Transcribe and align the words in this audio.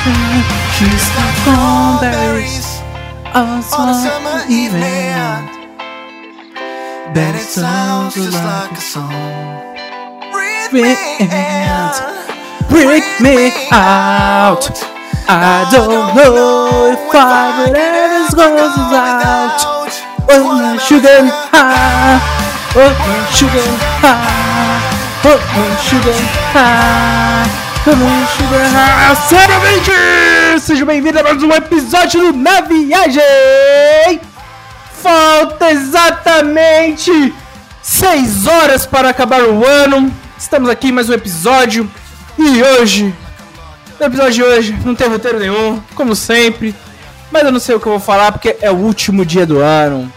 She's 0.00 1.08
got 1.12 1.28
cranberries 1.44 2.80
on 3.34 3.58
a 3.60 3.62
summer 3.62 4.40
evening. 4.48 5.44
Then 7.12 7.34
it 7.34 7.44
sounds 7.44 8.14
just 8.14 8.32
like 8.32 8.72
a 8.72 8.80
song. 8.80 9.12
Breathe 10.32 10.72
me 10.72 10.96
out. 11.20 12.00
Break 12.70 13.04
me 13.20 13.52
out. 13.72 14.70
I 15.28 15.68
don't 15.70 16.16
know 16.16 16.92
if 16.92 17.14
I 17.14 17.68
would 17.68 17.76
ever 17.76 18.34
go 18.34 18.56
out. 18.96 19.60
Oh, 20.30 20.48
my 20.48 20.78
sugar 20.78 21.28
high. 21.52 22.16
Oh, 22.74 22.88
my 23.04 23.20
sugar 23.36 23.68
high. 24.00 24.80
Oh, 25.26 25.36
my 25.52 25.76
sugar 25.84 26.16
high. 26.56 27.69
Sinceramente, 29.28 29.90
seja 30.60 30.84
bem-vindo 30.84 31.18
a 31.18 31.22
mais 31.22 31.42
um 31.42 31.50
episódio 31.50 32.20
do 32.20 32.38
Na 32.38 32.60
Viagem. 32.60 34.20
Falta 35.02 35.70
exatamente 35.70 37.32
6 37.82 38.46
horas 38.46 38.84
para 38.84 39.08
acabar 39.08 39.44
o 39.44 39.64
ano. 39.64 40.12
Estamos 40.38 40.68
aqui 40.68 40.88
em 40.88 40.92
mais 40.92 41.08
um 41.08 41.14
episódio. 41.14 41.90
E 42.38 42.62
hoje, 42.62 43.14
no 43.98 44.06
episódio 44.06 44.32
de 44.32 44.42
hoje, 44.42 44.78
não 44.84 44.94
tem 44.94 45.08
roteiro 45.08 45.38
nenhum, 45.38 45.80
como 45.94 46.14
sempre. 46.14 46.74
Mas 47.32 47.44
eu 47.44 47.52
não 47.52 47.60
sei 47.60 47.76
o 47.76 47.80
que 47.80 47.86
eu 47.86 47.92
vou 47.92 48.00
falar 48.00 48.30
porque 48.32 48.58
é 48.60 48.70
o 48.70 48.76
último 48.76 49.24
dia 49.24 49.46
do 49.46 49.58
ano. 49.58 50.12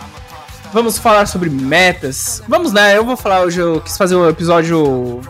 Vamos 0.74 0.98
falar 0.98 1.28
sobre 1.28 1.50
metas. 1.50 2.44
Vamos 2.46 2.74
né, 2.74 2.98
eu 2.98 3.06
vou 3.06 3.16
falar 3.16 3.42
hoje, 3.42 3.62
eu 3.62 3.80
quis 3.80 3.98
fazer 3.98 4.18
um 4.18 4.28
episódio. 4.28 5.22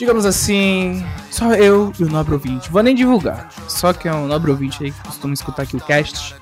Digamos 0.00 0.24
assim. 0.24 1.04
Só 1.30 1.52
eu 1.52 1.92
e 1.98 2.04
o 2.04 2.08
nobre 2.08 2.32
ouvinte. 2.32 2.70
Vou 2.70 2.82
nem 2.82 2.94
divulgar. 2.94 3.50
Só 3.68 3.92
que 3.92 4.08
é 4.08 4.14
um 4.14 4.26
nobre 4.26 4.50
ouvinte 4.50 4.82
aí 4.82 4.92
que 4.92 5.00
costuma 5.02 5.34
escutar 5.34 5.64
aqui 5.64 5.76
o 5.76 5.80
cast. 5.80 6.34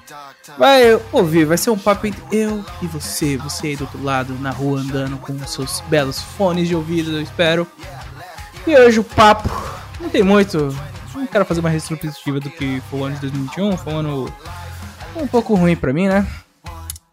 Vai 0.56 0.82
ouvir, 1.10 1.44
vai 1.44 1.58
ser 1.58 1.70
um 1.70 1.76
papo 1.76 2.06
entre 2.06 2.22
eu 2.30 2.64
e 2.80 2.86
você. 2.86 3.36
Você 3.38 3.66
aí 3.66 3.76
do 3.76 3.82
outro 3.82 4.00
lado, 4.00 4.32
na 4.34 4.52
rua, 4.52 4.78
andando 4.78 5.16
com 5.16 5.32
os 5.32 5.50
seus 5.50 5.80
belos 5.88 6.22
fones 6.22 6.68
de 6.68 6.76
ouvido, 6.76 7.10
eu 7.10 7.20
espero. 7.20 7.66
E 8.64 8.76
hoje 8.76 9.00
o 9.00 9.04
papo 9.04 9.50
não 10.00 10.08
tem 10.08 10.22
muito. 10.22 10.72
Não 11.12 11.26
quero 11.26 11.44
fazer 11.44 11.58
uma 11.58 11.68
retrospectiva 11.68 12.38
do 12.38 12.50
que 12.50 12.80
foi 12.88 13.00
o 13.00 13.04
ano 13.06 13.16
de 13.16 13.22
2021. 13.22 13.76
Foi 13.76 13.92
um 13.92 13.96
ano 13.98 14.34
um 15.16 15.26
pouco 15.26 15.56
ruim 15.56 15.74
pra 15.74 15.92
mim, 15.92 16.06
né? 16.06 16.24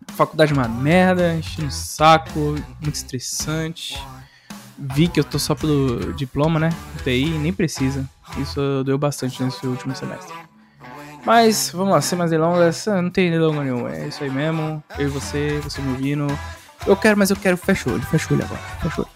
Faculdade 0.09 0.53
é 0.53 0.55
uma 0.55 0.67
merda, 0.67 1.33
enchendo 1.33 1.69
o 1.69 1.71
saco, 1.71 2.55
muito 2.79 2.93
estressante. 2.93 3.99
Vi 4.77 5.07
que 5.07 5.19
eu 5.19 5.23
tô 5.23 5.39
só 5.39 5.55
pelo 5.55 6.13
diploma, 6.13 6.59
né? 6.59 6.69
TI, 7.03 7.29
nem 7.29 7.53
precisa. 7.53 8.07
Isso 8.37 8.83
deu 8.85 8.97
bastante 8.97 9.41
nesse 9.41 9.65
último 9.65 9.95
semestre. 9.95 10.33
Mas, 11.25 11.71
vamos 11.73 11.93
lá, 11.93 12.01
sem 12.01 12.17
mais 12.17 12.29
delongas, 12.29 12.85
não 12.85 13.09
tem 13.09 13.31
delonga 13.31 13.63
nenhuma, 13.63 13.91
é 13.91 14.07
isso 14.07 14.23
aí 14.23 14.29
mesmo. 14.29 14.83
Eu 14.97 15.07
e 15.07 15.09
você, 15.09 15.59
você 15.63 15.81
me 15.81 15.91
ouvindo. 15.93 16.27
Eu 16.85 16.95
quero, 16.95 17.17
mas 17.17 17.31
eu 17.31 17.35
quero, 17.35 17.57
fecha 17.57 17.89
o 17.89 17.93
olho, 17.93 18.03
fecha 18.03 18.27
o 18.31 18.35
olho 18.35 18.45
agora, 18.45 18.61
fecha 18.81 19.01
o 19.01 19.03
olho. 19.03 19.11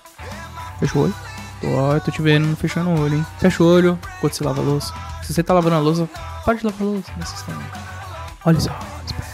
Fecha 0.80 0.98
o 0.98 1.02
olho. 1.04 1.16
Ó, 1.64 1.94
eu 1.94 2.02
tô 2.02 2.10
te 2.10 2.22
vendo 2.22 2.56
fechando 2.56 2.90
o 2.90 3.00
olho, 3.00 3.18
hein. 3.18 3.26
Fecha 3.38 3.62
o 3.62 3.68
olho 3.68 4.00
enquanto 4.18 4.34
você 4.34 4.44
lava 4.44 4.62
a 4.62 4.64
louça. 4.64 4.94
Se 5.22 5.34
você 5.34 5.44
tá 5.44 5.54
lavando 5.54 5.76
a 5.76 5.80
louça, 5.80 6.10
pode 6.46 6.66
lavar 6.66 6.82
a 6.82 6.86
louça 6.86 7.12
nesse 7.18 7.34
instante. 7.36 7.66
Olha 8.46 8.60
só, 8.60 8.80
espera. 9.06 9.29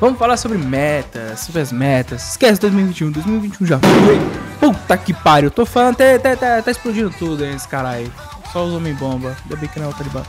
Vamos 0.00 0.16
falar 0.16 0.36
sobre 0.36 0.58
metas, 0.58 1.40
sobre 1.40 1.60
as 1.60 1.72
metas. 1.72 2.30
Esquece 2.30 2.60
2021, 2.60 3.10
2021 3.10 3.66
já 3.66 3.78
foi. 3.80 4.18
Puta 4.60 4.96
que 4.96 5.12
pariu, 5.12 5.50
tô 5.50 5.66
falando, 5.66 5.96
tá, 5.96 6.18
tá, 6.20 6.36
tá, 6.36 6.62
tá 6.62 6.70
explodindo 6.70 7.10
tudo 7.10 7.44
hein, 7.44 7.56
esse 7.56 7.66
caralho. 7.66 8.12
Só 8.52 8.64
os 8.64 8.72
homem 8.72 8.94
bomba, 8.94 9.36
ainda 9.42 9.56
bem 9.56 9.68
que 9.68 9.80
não 9.80 9.86
é 9.86 9.90
o 9.90 9.94
Talibã. 9.94 10.22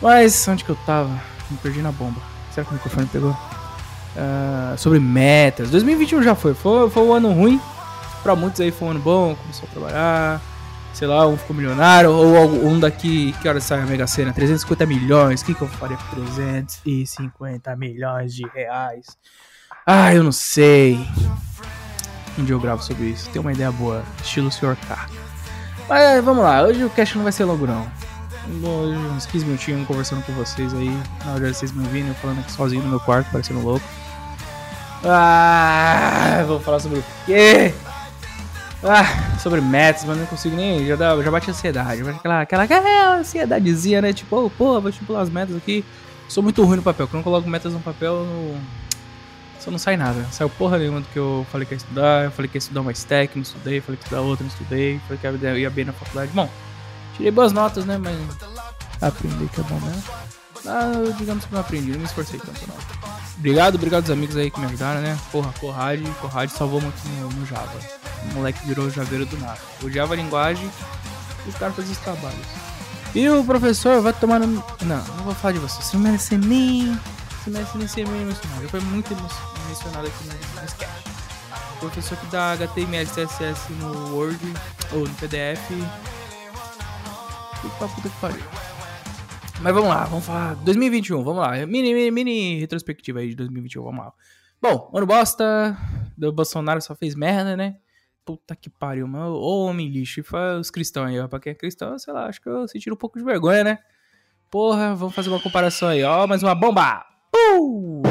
Mas 0.00 0.46
onde 0.46 0.64
que 0.64 0.70
eu 0.70 0.76
tava? 0.86 1.10
Me 1.50 1.56
perdi 1.58 1.82
na 1.82 1.90
bomba. 1.90 2.20
Será 2.52 2.64
que 2.64 2.70
o 2.70 2.74
microfone 2.74 3.06
pegou? 3.06 3.36
Ah, 4.16 4.74
sobre 4.78 5.00
metas. 5.00 5.70
2021 5.70 6.22
já 6.22 6.34
foi. 6.36 6.54
foi. 6.54 6.88
Foi 6.88 7.02
um 7.02 7.12
ano 7.12 7.32
ruim. 7.32 7.60
Pra 8.22 8.36
muitos 8.36 8.60
aí 8.60 8.70
foi 8.70 8.88
um 8.88 8.90
ano 8.92 9.00
bom. 9.00 9.34
Começou 9.34 9.68
a 9.68 9.72
trabalhar. 9.72 10.40
Sei 10.94 11.08
lá, 11.08 11.26
um 11.26 11.36
ficou 11.36 11.56
milionário. 11.56 12.12
Ou 12.12 12.66
um 12.66 12.78
daqui. 12.78 13.34
Que 13.42 13.48
hora 13.48 13.60
sai 13.60 13.80
a 13.80 13.84
Mega 13.84 14.06
Sena? 14.06 14.32
350 14.32 14.86
milhões. 14.86 15.42
O 15.42 15.44
que, 15.44 15.54
que 15.54 15.62
eu 15.62 15.68
faria 15.68 15.96
com 15.96 16.16
350 16.16 17.76
milhões 17.76 18.32
de 18.32 18.46
reais? 18.48 19.18
Ah, 19.84 20.14
eu 20.14 20.22
não 20.22 20.32
sei. 20.32 20.98
Um 22.38 22.44
dia 22.44 22.54
eu 22.54 22.60
gravo 22.60 22.82
sobre 22.82 23.06
isso. 23.06 23.28
Tem 23.30 23.40
uma 23.40 23.52
ideia 23.52 23.72
boa. 23.72 24.04
Estilo 24.22 24.50
Sr. 24.50 24.76
K. 24.88 25.08
Mas 25.88 26.24
vamos 26.24 26.44
lá. 26.44 26.62
Hoje 26.62 26.84
o 26.84 26.90
cast 26.90 27.16
não 27.16 27.24
vai 27.24 27.32
ser 27.32 27.44
longo, 27.44 27.66
não. 27.66 27.86
Hoje, 28.62 28.98
uns 28.98 29.26
15 29.26 29.44
minutinhos 29.46 29.86
conversando 29.86 30.24
com 30.24 30.32
vocês 30.32 30.72
aí. 30.74 30.90
Na 31.24 31.32
hora 31.32 31.52
vocês 31.52 31.72
me 31.72 31.84
ouvindo, 31.84 32.08
eu 32.08 32.14
falando 32.14 32.40
aqui 32.40 32.52
sozinho 32.52 32.82
no 32.82 32.88
meu 32.88 33.00
quarto, 33.00 33.30
parecendo 33.30 33.60
louco. 33.60 33.84
Ah, 35.04 36.44
vou 36.46 36.60
falar 36.60 36.78
sobre 36.78 37.00
o 37.00 37.04
quê? 37.26 37.74
Ah, 38.82 39.38
sobre 39.38 39.60
metas, 39.60 40.04
mas 40.04 40.18
não 40.18 40.26
consigo 40.26 40.56
nem. 40.56 40.86
Já, 40.86 40.96
dá, 40.96 41.22
já 41.22 41.30
bate 41.30 41.50
ansiedade. 41.50 42.02
Bate 42.02 42.18
aquela, 42.18 42.40
aquela, 42.42 42.62
aquela 42.64 43.16
ansiedadezinha, 43.16 44.02
né? 44.02 44.12
Tipo, 44.12 44.46
oh, 44.46 44.50
pô, 44.50 44.80
vou 44.80 44.90
estipular 44.90 45.22
as 45.22 45.30
metas 45.30 45.56
aqui. 45.56 45.84
Sou 46.28 46.42
muito 46.42 46.62
ruim 46.64 46.76
no 46.76 46.82
papel. 46.82 47.06
Quando 47.06 47.20
eu 47.20 47.24
coloco 47.24 47.48
metas 47.48 47.72
no 47.72 47.80
papel, 47.80 48.24
não, 48.24 48.60
só 49.58 49.70
não 49.70 49.78
sai 49.78 49.96
nada. 49.96 50.24
Saiu 50.30 50.50
porra 50.50 50.78
nenhuma 50.78 51.00
do 51.00 51.06
que 51.06 51.18
eu 51.18 51.46
falei 51.50 51.66
que 51.66 51.74
ia 51.74 51.76
estudar. 51.76 52.24
Eu 52.24 52.30
falei 52.30 52.48
que 52.48 52.56
ia 52.56 52.58
estudar 52.58 52.80
uma 52.82 52.92
stack, 52.92 53.36
não 53.36 53.42
estudei. 53.42 53.80
Falei 53.80 53.96
que 53.96 54.02
ia 54.02 54.06
estudar 54.06 54.20
outra, 54.20 54.44
não 54.44 54.52
estudei. 54.52 55.00
Falei 55.06 55.18
que 55.18 55.58
ia 55.60 55.70
bem 55.70 55.84
na 55.86 55.92
faculdade. 55.92 56.32
Bom, 56.34 56.48
tirei 57.16 57.30
boas 57.30 57.52
notas, 57.52 57.86
né? 57.86 57.96
Mas 57.96 58.16
aprender 59.00 59.48
que 59.48 59.60
é 59.60 59.64
bom 59.64 59.80
mesmo. 59.80 60.02
Ah, 60.66 60.92
digamos 61.18 61.44
que 61.44 61.52
não 61.52 61.60
aprendi, 61.60 61.92
não 61.92 61.98
me 61.98 62.04
esforcei 62.04 62.40
tanto 62.40 62.60
não. 62.66 62.76
Obrigado, 63.38 63.74
obrigado 63.74 64.04
aos 64.04 64.10
amigos 64.10 64.36
aí 64.36 64.50
que 64.50 64.58
me 64.58 64.66
ajudaram, 64.66 65.00
né? 65.02 65.18
Porra, 65.30 65.52
Corrade, 65.60 66.02
Corrade 66.20 66.52
salvou 66.52 66.80
muito 66.80 66.96
no, 67.08 67.28
no 67.28 67.46
Java. 67.46 67.78
O 68.30 68.34
moleque 68.34 68.66
virou 68.66 68.88
javeiro 68.90 69.26
do 69.26 69.36
nada. 69.38 69.58
Odiava 69.82 70.14
a 70.14 70.16
linguagem 70.16 70.68
e 71.44 71.48
os 71.48 71.54
caras 71.56 71.76
faziam 71.76 71.92
os 71.92 71.98
trabalhos. 71.98 72.46
E 73.14 73.28
o 73.28 73.44
professor 73.44 74.00
vai 74.02 74.12
tomar 74.12 74.40
no. 74.40 74.46
Não, 74.82 75.04
não 75.16 75.24
vou 75.24 75.34
falar 75.34 75.52
de 75.52 75.60
você. 75.60 75.80
Você 75.82 75.96
não 75.96 76.04
merece 76.04 76.36
nem. 76.36 76.98
Você 77.42 77.50
merece 77.50 77.78
nem 77.78 77.86
ser 77.86 78.08
meio 78.08 78.22
emocionado. 78.22 78.62
Já 78.62 78.68
foi 78.68 78.80
muito 78.80 79.12
emo- 79.12 79.28
mencionado 79.68 80.06
aqui 80.06 80.24
no, 80.24 80.64
sketch. 80.66 80.88
O 81.76 81.78
professor 81.80 82.16
que 82.18 82.26
dá 82.26 82.52
HTML 82.52 83.06
CSS 83.06 83.72
no 83.74 84.16
Word 84.16 84.38
ou 84.92 85.00
no 85.00 85.14
PDF. 85.14 85.60
Pra 87.78 87.88
puta 87.88 88.08
que 88.08 88.16
pariu. 88.20 88.42
Mas 89.60 89.72
vamos 89.74 89.88
lá, 89.88 90.04
vamos 90.04 90.24
falar. 90.24 90.54
2021, 90.56 91.22
vamos 91.24 91.40
lá. 91.40 91.52
Mini, 91.66 91.94
mini, 91.94 92.10
mini 92.10 92.58
retrospectiva 92.60 93.20
aí 93.20 93.30
de 93.30 93.36
2021, 93.36 93.82
vamos 93.82 94.04
lá. 94.04 94.12
Bom, 94.60 94.90
ano 94.94 95.06
bosta. 95.06 95.76
O 96.22 96.32
Bolsonaro 96.32 96.80
só 96.80 96.94
fez 96.94 97.14
merda, 97.14 97.56
né? 97.56 97.76
Puta 98.24 98.56
que 98.56 98.70
pariu, 98.70 99.06
mano. 99.06 99.34
Ô 99.34 99.66
homem 99.66 99.88
lixo. 99.88 100.22
Os 100.58 100.70
cristãos 100.70 101.08
aí, 101.08 101.20
ó. 101.20 101.28
Pra 101.28 101.38
quem 101.40 101.52
é 101.52 101.54
cristão, 101.54 101.98
sei 101.98 102.12
lá, 102.12 102.26
acho 102.26 102.40
que 102.40 102.48
eu 102.48 102.66
senti 102.66 102.90
um 102.90 102.96
pouco 102.96 103.18
de 103.18 103.24
vergonha, 103.24 103.62
né? 103.64 103.78
Porra, 104.50 104.94
vamos 104.94 105.14
fazer 105.14 105.28
uma 105.28 105.40
comparação 105.40 105.88
aí, 105.88 106.02
ó. 106.02 106.26
Mais 106.26 106.42
uma 106.42 106.54
bomba! 106.54 107.04
Pum! 107.30 108.02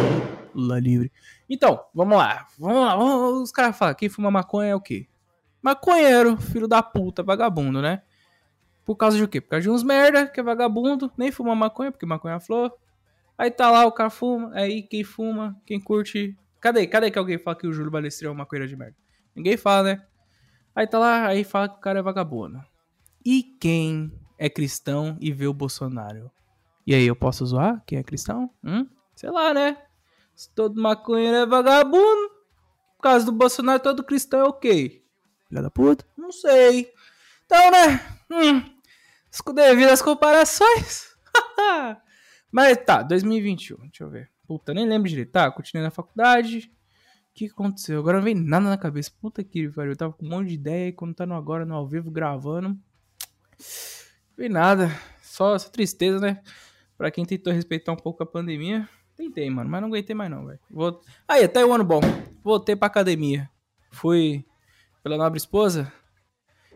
Lula 0.54 0.80
livre. 0.80 1.12
Então, 1.50 1.84
vamos 1.94 2.18
lá. 2.18 2.46
Vamos 2.60 2.82
lá. 2.86 2.96
Vamos- 2.96 3.42
os 3.44 3.52
caras 3.52 3.76
falam, 3.78 3.96
quem 3.96 4.10
fuma 4.10 4.30
maconha 4.30 4.70
é 4.72 4.76
o 4.76 4.82
quê? 4.82 5.08
Maconheiro, 5.62 6.38
filho 6.38 6.68
da 6.68 6.84
puta, 6.84 7.24
vagabundo, 7.24 7.82
né? 7.82 8.02
Por 8.86 8.96
causa 8.98 9.16
de 9.18 9.24
o 9.24 9.28
quê? 9.28 9.40
Por 9.40 9.50
causa 9.52 9.64
de 9.64 9.70
uns 9.70 9.82
merda, 9.82 10.28
que 10.28 10.40
é 10.40 10.44
vagabundo, 10.44 11.12
nem 11.18 11.32
fuma 11.32 11.56
maconha, 11.56 11.92
porque 11.92 12.06
maconha 12.06 12.36
é 12.36 12.40
flor. 12.40 12.72
Aí 13.38 13.50
tá 13.50 13.72
lá, 13.72 13.86
o 13.86 13.92
cara 13.92 14.10
fuma, 14.10 14.52
aí 14.54 14.84
quem 14.84 15.04
fuma, 15.04 15.56
quem 15.66 15.80
curte. 15.80 16.38
Cadê? 16.60 16.86
Cadê 16.86 17.10
que 17.10 17.18
alguém 17.18 17.38
fala 17.40 17.56
que 17.58 17.66
o 17.66 17.74
Júlio 17.74 17.90
Balestrinho 17.90 18.30
é 18.30 18.32
uma 18.32 18.40
maconheiro 18.40 18.68
de 18.70 18.76
merda? 18.76 18.96
Ninguém 19.36 19.58
fala, 19.58 19.96
né? 19.96 20.06
Aí 20.76 20.88
tá 20.88 20.98
lá, 21.00 21.28
aí 21.28 21.44
fala 21.44 21.70
que 21.70 21.76
o 21.76 21.82
cara 21.82 22.00
é 22.00 22.02
vagabundo. 22.02 22.64
E 23.26 23.44
quem 23.60 24.12
é 24.38 24.50
cristão 24.50 25.18
e 25.22 25.32
vê 25.32 25.48
o 25.48 25.54
Bolsonaro? 25.54 26.32
E 26.86 26.94
aí, 26.94 27.06
eu 27.08 27.16
posso 27.16 27.46
zoar 27.46 27.82
quem 27.86 27.98
é 27.98 28.04
cristão? 28.04 28.50
Hum? 28.64 28.86
Sei 29.16 29.30
lá, 29.30 29.54
né? 29.54 29.78
Se 30.36 30.50
todo 30.50 30.82
maconheiro 30.82 31.38
é 31.38 31.46
vagabundo, 31.46 32.30
por 32.98 33.04
causa 33.04 33.26
do 33.26 33.32
Bolsonaro, 33.32 33.82
todo 33.82 34.04
cristão 34.04 34.42
é 34.42 34.44
o 34.44 34.54
quê? 34.54 35.02
Filha 35.48 35.62
da 35.62 35.70
puta? 35.70 36.06
Não 36.18 36.32
sei. 36.32 36.92
Então, 37.46 37.72
né? 37.72 38.18
Hum, 38.30 38.64
com 39.46 39.54
devidas 39.54 40.02
comparações. 40.02 41.16
Mas 42.52 42.78
tá, 42.86 43.02
2021, 43.04 43.78
deixa 43.78 44.04
eu 44.04 44.10
ver. 44.10 44.30
Puta, 44.46 44.74
nem 44.74 44.88
lembro 44.88 45.08
direito. 45.08 45.32
Tá, 45.32 45.50
continuei 45.52 45.86
na 45.86 45.92
faculdade. 45.92 46.73
O 47.34 47.36
que 47.36 47.48
aconteceu? 47.48 47.98
Agora 47.98 48.18
não 48.18 48.24
vem 48.24 48.36
nada 48.36 48.70
na 48.70 48.78
cabeça. 48.78 49.12
Puta 49.20 49.44
que 49.44 49.68
pariu. 49.70 49.94
Eu 49.94 49.98
tava 49.98 50.14
com 50.14 50.24
um 50.24 50.30
monte 50.30 50.50
de 50.50 50.54
ideia 50.54 50.90
e 50.90 50.94
quando 50.94 51.16
tá 51.16 51.26
no 51.26 51.34
agora, 51.34 51.66
no 51.66 51.74
ao 51.74 51.88
vivo, 51.88 52.12
gravando. 52.12 52.70
Não 52.70 52.78
vem 54.38 54.50
nada. 54.50 54.92
Só 55.24 55.58
tristeza, 55.58 56.20
né? 56.20 56.44
Pra 56.96 57.10
quem 57.10 57.26
tentou 57.26 57.52
respeitar 57.52 57.92
um 57.92 57.98
pouco 57.98 58.22
a 58.22 58.26
pandemia. 58.26 58.88
Tentei, 59.16 59.50
mano, 59.50 59.68
mas 59.68 59.82
não 59.82 59.88
aguentei 59.88 60.16
mais 60.16 60.30
não, 60.30 60.46
velho. 60.46 60.60
Vou... 60.70 61.02
Aí, 61.28 61.44
até 61.44 61.66
o 61.66 61.74
ano 61.74 61.84
bom. 61.84 62.02
Voltei 62.44 62.76
pra 62.76 62.86
academia. 62.86 63.50
Fui 63.92 64.46
pela 65.02 65.18
nobre 65.18 65.38
esposa. 65.38 65.92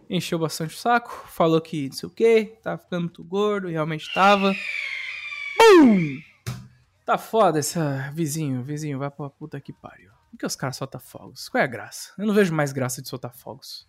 encheu 0.10 0.40
bastante 0.40 0.74
o 0.74 0.78
saco, 0.78 1.12
falou 1.30 1.62
que 1.62 1.88
não 1.90 1.96
sei 1.96 2.10
o 2.10 2.12
que, 2.12 2.46
tava 2.64 2.78
ficando 2.78 3.04
muito 3.04 3.24
gordo, 3.24 3.68
realmente 3.68 4.12
tava. 4.14 4.54
Bum! 5.58 6.20
Tá 7.06 7.18
foda 7.18 7.60
essa 7.60 8.12
vizinho, 8.14 8.64
vizinho, 8.64 9.00
vai 9.00 9.10
pra 9.10 9.30
puta 9.30 9.62
que 9.62 9.72
pariu. 9.72 10.17
Por 10.30 10.38
que 10.38 10.46
os 10.46 10.56
caras 10.56 10.78
soltam 10.78 11.00
fogos? 11.00 11.50
Qual 11.50 11.62
é 11.62 11.64
a 11.64 11.68
graça? 11.68 12.14
Eu 12.18 12.26
não 12.26 12.34
vejo 12.34 12.54
mais 12.54 12.72
graça 12.72 13.02
de 13.02 13.08
soltar 13.08 13.34
fogos. 13.34 13.88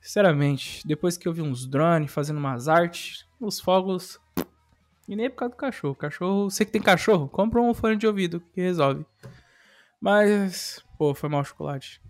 Sinceramente, 0.00 0.86
depois 0.86 1.16
que 1.16 1.28
eu 1.28 1.32
vi 1.32 1.42
uns 1.42 1.66
drones 1.66 2.12
fazendo 2.12 2.38
umas 2.38 2.68
artes, 2.68 3.26
os 3.38 3.60
fogos. 3.60 4.18
E 5.06 5.14
nem 5.14 5.26
é 5.26 5.28
por 5.28 5.36
causa 5.36 5.54
do 5.54 5.58
cachorro. 5.58 5.94
Cachorro, 5.94 6.50
você 6.50 6.64
que 6.64 6.72
tem 6.72 6.80
cachorro, 6.80 7.28
compra 7.28 7.60
um 7.60 7.74
fone 7.74 7.96
de 7.96 8.06
ouvido 8.06 8.40
que 8.52 8.60
resolve. 8.60 9.04
Mas, 10.00 10.82
pô, 10.96 11.14
foi 11.14 11.28
mal 11.28 11.42
o 11.42 11.44
chocolate. 11.44 12.00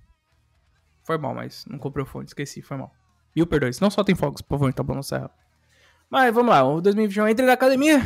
Foi 1.04 1.18
mal, 1.18 1.34
mas 1.34 1.64
não 1.66 1.78
comprei 1.78 2.04
o 2.04 2.06
fone, 2.06 2.26
esqueci, 2.26 2.62
foi 2.62 2.76
mal. 2.76 2.94
Mil 3.34 3.46
perdões. 3.46 3.80
Não 3.80 3.90
só 3.90 4.04
tem 4.04 4.14
fogos, 4.14 4.40
por 4.42 4.50
favor, 4.50 4.68
então 4.68 4.84
vamos 4.84 5.08
serra. 5.08 5.30
Mas 6.08 6.32
vamos 6.32 6.50
lá, 6.50 6.62
o 6.62 6.80
2021 6.80 7.28
entre 7.28 7.46
na 7.46 7.54
academia. 7.54 8.00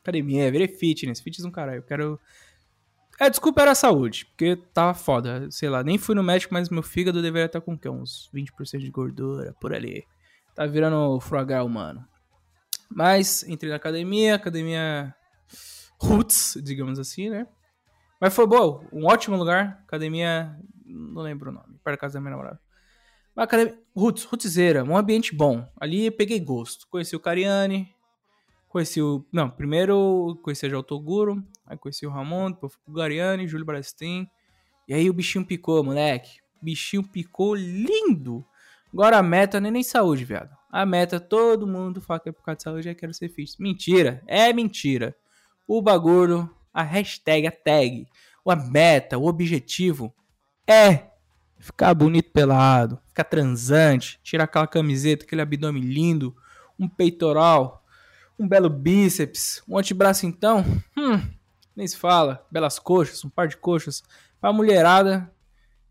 Academia, 0.00 0.50
virei 0.50 0.68
fitness, 0.68 1.20
fitness 1.20 1.44
um 1.44 1.50
caralho. 1.50 1.78
Eu 1.78 1.82
quero 1.82 2.20
é, 3.20 3.30
desculpa 3.30 3.62
era 3.62 3.70
a 3.70 3.76
saúde, 3.76 4.26
porque 4.26 4.56
tava 4.72 4.94
foda. 4.94 5.48
Sei 5.50 5.68
lá, 5.68 5.84
nem 5.84 5.98
fui 5.98 6.14
no 6.14 6.22
médico, 6.22 6.52
mas 6.52 6.68
meu 6.68 6.82
fígado 6.82 7.22
deveria 7.22 7.46
estar 7.46 7.60
com 7.60 7.74
o 7.74 7.78
quê? 7.78 7.88
Uns 7.88 8.30
20% 8.34 8.78
de 8.78 8.90
gordura 8.90 9.54
por 9.60 9.72
ali. 9.72 10.04
Tá 10.54 10.66
virando 10.66 11.20
frugal 11.20 11.66
humano. 11.66 12.04
Mas 12.90 13.42
entrei 13.44 13.70
na 13.70 13.76
academia, 13.76 14.34
academia 14.34 15.14
Roots, 16.00 16.58
digamos 16.62 16.98
assim, 16.98 17.30
né? 17.30 17.46
Mas 18.20 18.34
foi 18.34 18.46
bom, 18.46 18.84
um 18.92 19.06
ótimo 19.06 19.36
lugar. 19.36 19.80
Academia, 19.86 20.56
não 20.84 21.22
lembro 21.22 21.50
o 21.50 21.54
nome, 21.54 21.78
para 21.82 21.96
casa 21.96 22.14
da 22.14 22.20
minha 22.20 22.32
namorada. 22.32 22.60
Mas 23.34 23.44
academia, 23.44 23.78
Roots, 23.96 24.24
Rootzeira, 24.24 24.84
um 24.84 24.96
ambiente 24.96 25.34
bom. 25.34 25.68
Ali 25.80 26.10
peguei 26.10 26.40
gosto. 26.40 26.86
Conheci 26.88 27.14
o 27.14 27.20
Cariani, 27.20 27.93
Conheci 28.74 29.00
o. 29.00 29.24
Não, 29.30 29.48
primeiro 29.48 30.36
conheci 30.42 30.66
o 30.66 30.82
Toguro, 30.82 31.40
aí 31.64 31.78
conheci 31.78 32.04
o 32.04 32.10
Ramon, 32.10 32.50
depois 32.50 32.72
o 32.84 32.92
Gariani, 32.92 33.46
Júlio 33.46 33.64
Brastin. 33.64 34.28
E 34.88 34.92
aí 34.92 35.08
o 35.08 35.12
bichinho 35.12 35.46
picou, 35.46 35.84
moleque. 35.84 36.40
Bichinho 36.60 37.04
picou 37.04 37.54
lindo. 37.54 38.44
Agora 38.92 39.18
a 39.18 39.22
meta 39.22 39.60
não 39.60 39.68
é 39.68 39.70
nem 39.70 39.84
saúde, 39.84 40.24
viado. 40.24 40.50
A 40.72 40.84
meta, 40.84 41.20
todo 41.20 41.68
mundo 41.68 42.00
fala 42.00 42.18
que 42.18 42.30
é 42.30 42.32
por 42.32 42.42
causa 42.42 42.56
de 42.56 42.62
saúde, 42.64 42.88
é 42.88 42.94
quero 42.96 43.14
ser 43.14 43.28
fit. 43.28 43.54
Mentira, 43.62 44.20
é 44.26 44.52
mentira. 44.52 45.14
O 45.68 45.80
bagulho, 45.80 46.50
a 46.72 46.82
hashtag, 46.82 47.46
a 47.46 47.52
tag, 47.52 48.08
a 48.44 48.56
meta, 48.56 49.16
o 49.16 49.26
objetivo 49.26 50.12
é 50.66 51.10
ficar 51.60 51.94
bonito 51.94 52.32
pelado, 52.32 52.98
ficar 53.06 53.22
transante, 53.22 54.18
tirar 54.20 54.44
aquela 54.44 54.66
camiseta, 54.66 55.24
aquele 55.24 55.42
abdômen 55.42 55.80
lindo, 55.80 56.34
um 56.76 56.88
peitoral, 56.88 57.83
um 58.38 58.48
belo 58.48 58.68
bíceps, 58.68 59.62
um 59.68 59.78
antebraço 59.78 60.26
então, 60.26 60.64
hum, 60.96 61.20
nem 61.74 61.86
se 61.86 61.96
fala, 61.96 62.46
belas 62.50 62.78
coxas, 62.78 63.24
um 63.24 63.30
par 63.30 63.48
de 63.48 63.56
coxas. 63.56 64.02
Pra 64.40 64.52
mulherada, 64.52 65.32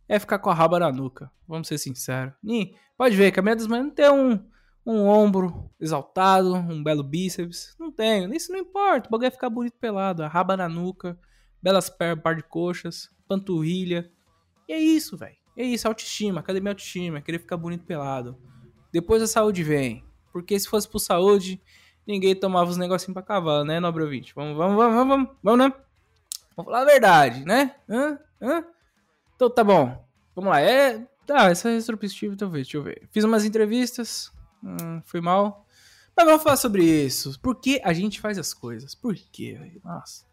é 0.07 0.19
ficar 0.19 0.39
com 0.39 0.49
a 0.49 0.53
raba 0.53 0.79
na 0.79 0.91
nuca, 0.91 1.31
vamos 1.47 1.67
ser 1.67 1.77
sinceros. 1.77 2.33
E 2.43 2.75
pode 2.97 3.15
ver 3.15 3.31
que 3.31 3.39
a 3.39 3.43
maioria 3.43 3.67
das 3.67 3.67
não 3.67 3.89
tem 3.89 4.09
um, 4.11 4.39
um 4.85 5.07
ombro 5.07 5.69
exaltado, 5.79 6.53
um 6.53 6.83
belo 6.83 7.03
bíceps, 7.03 7.75
não 7.79 7.91
tem, 7.91 8.29
isso 8.35 8.51
não 8.51 8.59
importa, 8.59 9.07
o 9.07 9.11
bagulho 9.11 9.27
é 9.27 9.31
ficar 9.31 9.49
bonito 9.49 9.77
pelado, 9.79 10.23
a 10.23 10.27
raba 10.27 10.55
na 10.55 10.69
nuca, 10.69 11.17
belas 11.61 11.89
pernas, 11.89 12.21
par 12.21 12.35
de 12.35 12.43
coxas, 12.43 13.09
panturrilha, 13.27 14.11
e 14.67 14.73
é 14.73 14.79
isso, 14.79 15.17
velho. 15.17 15.35
É 15.55 15.63
isso, 15.63 15.87
autoestima, 15.87 16.39
academia 16.39 16.71
autoestima, 16.71 17.21
querer 17.21 17.39
ficar 17.39 17.57
bonito 17.57 17.85
pelado. 17.85 18.37
Depois 18.91 19.21
a 19.21 19.27
saúde 19.27 19.63
vem. 19.63 20.03
Porque 20.31 20.59
se 20.59 20.67
fosse 20.67 20.89
por 20.89 20.99
saúde, 20.99 21.61
ninguém 22.05 22.35
tomava 22.35 22.69
os 22.69 22.77
negocinhos 22.77 23.13
pra 23.13 23.23
cavalo, 23.23 23.63
né, 23.63 23.79
nobre 23.79 24.03
ouvinte? 24.03 24.33
Vamos, 24.35 24.57
vamos, 24.57 24.75
vamos, 24.75 24.95
vamos, 24.95 25.07
vamos, 25.07 25.37
vamos, 25.43 25.65
né? 25.65 25.73
Vamos 26.55 26.71
falar 26.71 26.81
a 26.81 26.85
verdade, 26.85 27.45
né? 27.45 27.75
Hã? 27.89 28.19
Hã? 28.41 28.63
Então 29.35 29.49
tá 29.49 29.63
bom. 29.63 30.05
Vamos 30.35 30.51
lá. 30.51 30.61
É. 30.61 31.05
Tá, 31.25 31.49
essa 31.49 31.69
é 31.69 31.75
retrospectiva, 31.77 32.35
talvez, 32.35 32.65
deixa 32.65 32.77
eu 32.77 32.83
ver. 32.83 33.07
Fiz 33.09 33.23
umas 33.23 33.45
entrevistas, 33.45 34.31
hum, 34.61 35.01
foi 35.05 35.21
mal. 35.21 35.65
Mas 36.15 36.25
vamos 36.25 36.43
falar 36.43 36.57
sobre 36.57 36.83
isso. 36.83 37.39
Por 37.39 37.55
que 37.55 37.81
a 37.83 37.93
gente 37.93 38.19
faz 38.19 38.37
as 38.37 38.53
coisas? 38.53 38.93
Por 38.93 39.15
quê, 39.15 39.57
velho? 39.57 39.81
Nossa. 39.83 40.25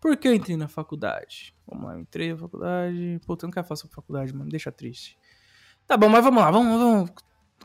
Por 0.00 0.16
que 0.16 0.26
eu 0.26 0.34
entrei 0.34 0.56
na 0.56 0.66
faculdade? 0.66 1.54
Vamos 1.66 1.86
lá, 1.86 1.94
eu 1.94 2.00
entrei 2.00 2.32
na 2.32 2.38
faculdade. 2.38 3.20
Puta, 3.26 3.44
eu 3.44 3.48
não 3.48 3.52
quero 3.52 3.66
falar 3.66 3.76
sobre 3.76 3.94
faculdade, 3.94 4.32
mano. 4.32 4.50
Deixa 4.50 4.72
triste. 4.72 5.18
Tá 5.86 5.96
bom, 5.96 6.08
mas 6.08 6.24
vamos 6.24 6.42
lá, 6.42 6.50
vamos, 6.50 6.80
vamos. 6.80 7.10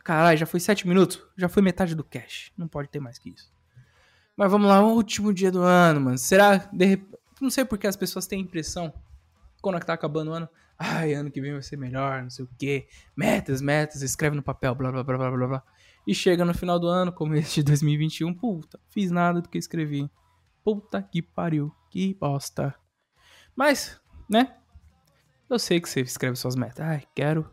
Caralho, 0.04 0.38
já 0.38 0.46
foi 0.46 0.60
sete 0.60 0.88
minutos? 0.88 1.24
Já 1.38 1.48
foi 1.48 1.62
metade 1.62 1.96
do 1.96 2.04
cash. 2.04 2.52
Não 2.58 2.68
pode 2.68 2.90
ter 2.90 3.00
mais 3.00 3.18
que 3.18 3.30
isso. 3.30 3.53
Mas 4.36 4.52
vamos 4.52 4.68
lá, 4.68 4.82
último 4.82 5.34
dia 5.34 5.52
do 5.52 5.62
ano, 5.62 6.02
mano. 6.02 6.18
Será. 6.18 6.58
De... 6.58 7.02
Não 7.40 7.50
sei 7.50 7.66
porque 7.66 7.88
as 7.88 7.96
pessoas 7.96 8.26
têm 8.26 8.40
a 8.40 8.44
impressão, 8.44 8.94
quando 9.62 9.80
tá 9.80 9.94
acabando 9.94 10.32
o 10.32 10.34
ano, 10.34 10.50
ai, 10.78 11.14
ano 11.14 11.32
que 11.32 11.42
vem 11.42 11.54
vai 11.54 11.62
ser 11.62 11.78
melhor, 11.78 12.24
não 12.24 12.30
sei 12.30 12.46
o 12.46 12.50
quê. 12.58 12.88
Metas, 13.16 13.62
metas, 13.62 14.02
escreve 14.02 14.36
no 14.36 14.44
papel, 14.44 14.74
blá 14.76 14.92
blá 14.92 15.04
blá 15.04 15.18
blá 15.18 15.32
blá 15.32 15.48
blá. 15.48 15.64
E 16.06 16.14
chega 16.14 16.44
no 16.44 16.54
final 16.54 16.80
do 16.80 16.88
ano, 16.88 17.14
começo 17.14 17.56
de 17.56 17.64
2021, 17.64 18.34
puta, 18.34 18.80
fiz 18.90 19.10
nada 19.12 19.42
do 19.42 19.48
que 19.48 19.58
escrevi. 19.58 20.10
Puta 20.64 21.02
que 21.02 21.22
pariu, 21.22 21.74
que 21.90 22.14
bosta. 22.16 22.76
Mas, 23.56 24.02
né? 24.30 24.58
Eu 25.50 25.60
sei 25.60 25.80
que 25.80 25.88
você 25.88 26.02
escreve 26.02 26.36
suas 26.36 26.56
metas. 26.56 26.80
Ai, 26.80 27.04
quero 27.16 27.50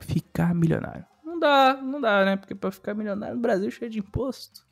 ficar 0.00 0.54
milionário. 0.54 1.06
Não 1.24 1.38
dá, 1.38 1.80
não 1.80 2.00
dá, 2.00 2.24
né? 2.24 2.36
Porque 2.36 2.54
pra 2.54 2.70
ficar 2.70 2.94
milionário 2.94 3.36
no 3.36 3.42
Brasil 3.42 3.68
é 3.68 3.70
cheio 3.70 3.90
de 3.90 3.98
imposto. 3.98 4.66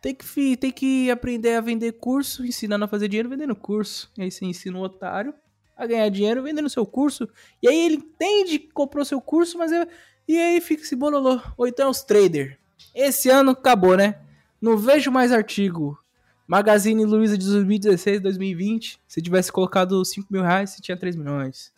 Tem 0.00 0.14
que, 0.14 0.56
tem 0.56 0.70
que 0.70 1.10
aprender 1.10 1.54
a 1.56 1.60
vender 1.60 1.92
curso, 1.92 2.44
ensinando 2.46 2.84
a 2.84 2.88
fazer 2.88 3.08
dinheiro 3.08 3.28
vendendo 3.28 3.56
curso. 3.56 4.10
E 4.16 4.22
aí 4.22 4.30
você 4.30 4.44
ensina 4.44 4.78
o 4.78 4.82
otário 4.82 5.34
a 5.76 5.86
ganhar 5.86 6.08
dinheiro 6.08 6.42
vendendo 6.42 6.68
seu 6.68 6.86
curso. 6.86 7.28
E 7.62 7.68
aí 7.68 7.86
ele 7.86 7.96
entende 7.96 8.58
que 8.58 8.72
comprou 8.72 9.04
seu 9.04 9.20
curso, 9.20 9.58
mas 9.58 9.72
é... 9.72 9.86
E 10.26 10.36
aí 10.36 10.60
fica 10.60 10.82
esse 10.82 10.94
bololô. 10.94 11.40
Ou 11.56 11.66
então 11.66 11.90
os 11.90 12.02
traders. 12.02 12.56
Esse 12.94 13.30
ano 13.30 13.52
acabou, 13.52 13.96
né? 13.96 14.20
Não 14.60 14.76
vejo 14.76 15.10
mais 15.10 15.32
artigo. 15.32 15.98
Magazine 16.46 17.04
Luiza 17.04 17.36
de 17.36 17.46
2016, 17.46 18.20
2020. 18.20 19.00
Se 19.06 19.22
tivesse 19.22 19.52
colocado 19.52 20.04
5 20.04 20.28
mil 20.30 20.42
reais, 20.42 20.70
você 20.70 20.82
tinha 20.82 20.96
3 20.96 21.16
milhões. 21.16 21.72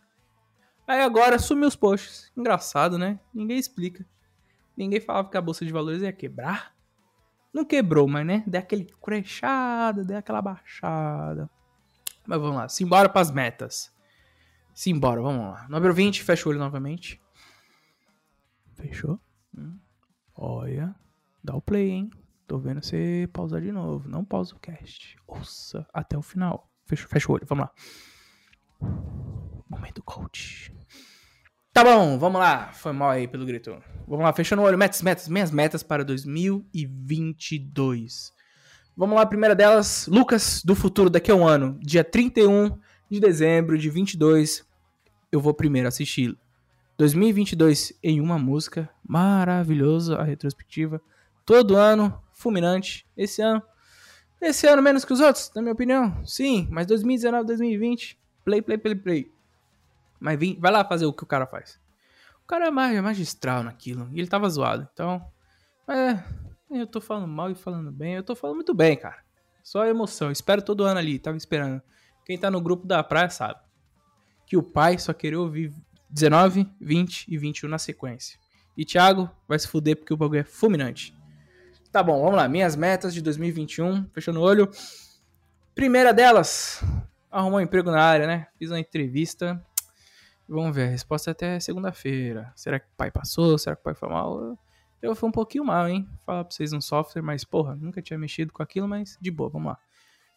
Aí 0.86 1.00
agora 1.00 1.38
sumiu 1.38 1.68
os 1.68 1.76
posts. 1.76 2.30
Engraçado, 2.36 2.98
né? 2.98 3.18
Ninguém 3.32 3.58
explica. 3.58 4.04
Ninguém 4.76 5.00
falava 5.00 5.28
que 5.28 5.36
a 5.36 5.40
bolsa 5.40 5.64
de 5.64 5.72
valores 5.72 6.02
ia 6.02 6.12
quebrar. 6.12 6.74
Não 7.52 7.64
quebrou, 7.64 8.06
mas 8.06 8.26
né? 8.26 8.44
Deu 8.46 8.60
aquele 8.60 8.84
crechado, 9.02 10.04
deu 10.04 10.18
aquela 10.18 10.40
baixada. 10.40 11.50
Mas 12.26 12.40
vamos 12.40 12.56
lá, 12.56 12.68
simbora 12.68 13.08
pras 13.08 13.30
metas. 13.30 13.92
Simbora, 14.72 15.20
vamos 15.20 15.42
lá. 15.42 15.66
Número 15.68 15.92
20, 15.92 16.22
fecha 16.22 16.48
o 16.48 16.50
olho 16.50 16.58
novamente. 16.58 17.20
Fechou? 18.74 19.20
Hum. 19.56 19.78
Olha, 20.34 20.94
dá 21.42 21.54
o 21.54 21.60
play, 21.60 21.90
hein? 21.90 22.10
Tô 22.46 22.58
vendo 22.58 22.82
você 22.82 23.28
pausar 23.32 23.60
de 23.60 23.70
novo. 23.70 24.08
Não 24.08 24.24
pausa 24.24 24.54
o 24.54 24.58
cast. 24.58 25.16
Ouça 25.26 25.86
até 25.92 26.16
o 26.16 26.22
final. 26.22 26.70
Fecha, 26.86 27.06
fecha 27.06 27.30
o 27.30 27.34
olho, 27.34 27.46
vamos 27.46 27.66
lá. 27.66 27.72
Momento 29.68 30.02
coach. 30.02 30.74
Tá 31.72 31.84
bom, 31.84 32.18
vamos 32.18 32.40
lá. 32.40 32.72
Foi 32.72 32.90
mal 32.92 33.10
aí 33.10 33.28
pelo 33.28 33.46
grito. 33.46 33.80
Vamos 34.06 34.24
lá, 34.24 34.32
fechando 34.32 34.62
o 34.62 34.64
olho. 34.64 34.76
Metas, 34.76 35.02
metas, 35.02 35.28
minhas 35.28 35.52
metas 35.52 35.84
para 35.84 36.04
2022. 36.04 38.32
Vamos 38.96 39.14
lá, 39.16 39.22
a 39.22 39.26
primeira 39.26 39.54
delas, 39.54 40.08
Lucas 40.08 40.62
do 40.64 40.74
futuro, 40.74 41.08
daqui 41.08 41.30
a 41.30 41.34
um 41.34 41.46
ano, 41.46 41.78
dia 41.80 42.02
31 42.04 42.76
de 43.08 43.18
dezembro 43.18 43.78
de 43.78 43.88
22, 43.88 44.62
eu 45.32 45.40
vou 45.40 45.54
primeiro 45.54 45.88
assistir 45.88 46.36
2022 46.98 47.94
em 48.02 48.20
uma 48.20 48.38
música, 48.38 48.90
maravilhoso 49.02 50.16
a 50.16 50.22
retrospectiva, 50.22 51.00
todo 51.46 51.76
ano, 51.76 52.22
fulminante, 52.34 53.06
esse 53.16 53.40
ano, 53.40 53.62
esse 54.38 54.66
ano 54.66 54.82
menos 54.82 55.02
que 55.04 55.14
os 55.14 55.20
outros, 55.20 55.50
na 55.54 55.62
minha 55.62 55.72
opinião, 55.72 56.22
sim, 56.26 56.68
mas 56.70 56.86
2019, 56.86 57.46
2020, 57.46 58.18
play, 58.44 58.60
play, 58.60 58.76
play, 58.76 58.94
play. 58.94 59.32
Mas 60.20 60.38
vem, 60.38 60.58
vai 60.60 60.70
lá 60.70 60.84
fazer 60.84 61.06
o 61.06 61.12
que 61.12 61.22
o 61.22 61.26
cara 61.26 61.46
faz. 61.46 61.80
O 62.44 62.46
cara 62.46 62.66
é, 62.66 62.70
mais, 62.70 62.96
é 62.96 63.00
magistral 63.00 63.62
naquilo. 63.62 64.10
E 64.12 64.20
ele 64.20 64.28
tava 64.28 64.48
zoado. 64.48 64.88
Então. 64.92 65.24
É. 65.88 66.22
Eu 66.70 66.86
tô 66.86 67.00
falando 67.00 67.26
mal 67.26 67.50
e 67.50 67.54
falando 67.54 67.90
bem. 67.90 68.14
Eu 68.14 68.22
tô 68.22 68.36
falando 68.36 68.56
muito 68.56 68.74
bem, 68.74 68.96
cara. 68.96 69.18
Só 69.62 69.86
emoção. 69.86 70.30
Espero 70.30 70.62
todo 70.62 70.84
ano 70.84 70.98
ali. 70.98 71.18
Tava 71.18 71.36
esperando. 71.36 71.82
Quem 72.24 72.38
tá 72.38 72.50
no 72.50 72.60
grupo 72.60 72.86
da 72.86 73.02
praia 73.02 73.30
sabe. 73.30 73.60
Que 74.46 74.56
o 74.56 74.62
pai 74.62 74.98
só 74.98 75.12
queria 75.12 75.40
ouvir 75.40 75.72
19, 76.10 76.68
20 76.80 77.26
e 77.28 77.38
21 77.38 77.68
na 77.68 77.78
sequência. 77.78 78.38
E 78.76 78.84
Thiago 78.84 79.30
vai 79.48 79.58
se 79.58 79.68
fuder 79.68 79.96
porque 79.96 80.12
o 80.12 80.16
bagulho 80.16 80.40
é 80.40 80.44
fulminante. 80.44 81.16
Tá 81.90 82.02
bom, 82.02 82.20
vamos 82.22 82.36
lá. 82.36 82.48
Minhas 82.48 82.76
metas 82.76 83.12
de 83.12 83.20
2021. 83.20 84.08
Fechando 84.12 84.40
o 84.40 84.42
olho. 84.42 84.70
Primeira 85.74 86.12
delas, 86.12 86.84
arrumar 87.30 87.58
um 87.58 87.60
emprego 87.60 87.90
na 87.90 88.02
área, 88.02 88.26
né? 88.26 88.48
Fiz 88.58 88.70
uma 88.70 88.78
entrevista 88.78 89.64
Vamos 90.52 90.74
ver, 90.74 90.88
a 90.88 90.90
resposta 90.90 91.30
é 91.30 91.32
até 91.32 91.60
segunda-feira. 91.60 92.52
Será 92.56 92.80
que 92.80 92.86
o 92.86 92.96
pai 92.96 93.08
passou? 93.08 93.56
Será 93.56 93.76
que 93.76 93.82
o 93.82 93.84
pai 93.84 93.94
foi 93.94 94.08
mal? 94.08 94.58
Eu 95.00 95.14
fui 95.14 95.28
um 95.28 95.32
pouquinho 95.32 95.64
mal, 95.64 95.88
hein? 95.88 96.08
Falar 96.26 96.42
pra 96.42 96.52
vocês 96.52 96.72
um 96.72 96.80
software, 96.80 97.22
mas 97.22 97.44
porra, 97.44 97.76
nunca 97.76 98.02
tinha 98.02 98.18
mexido 98.18 98.52
com 98.52 98.60
aquilo, 98.60 98.88
mas 98.88 99.16
de 99.20 99.30
boa, 99.30 99.48
vamos 99.48 99.68
lá. 99.68 99.78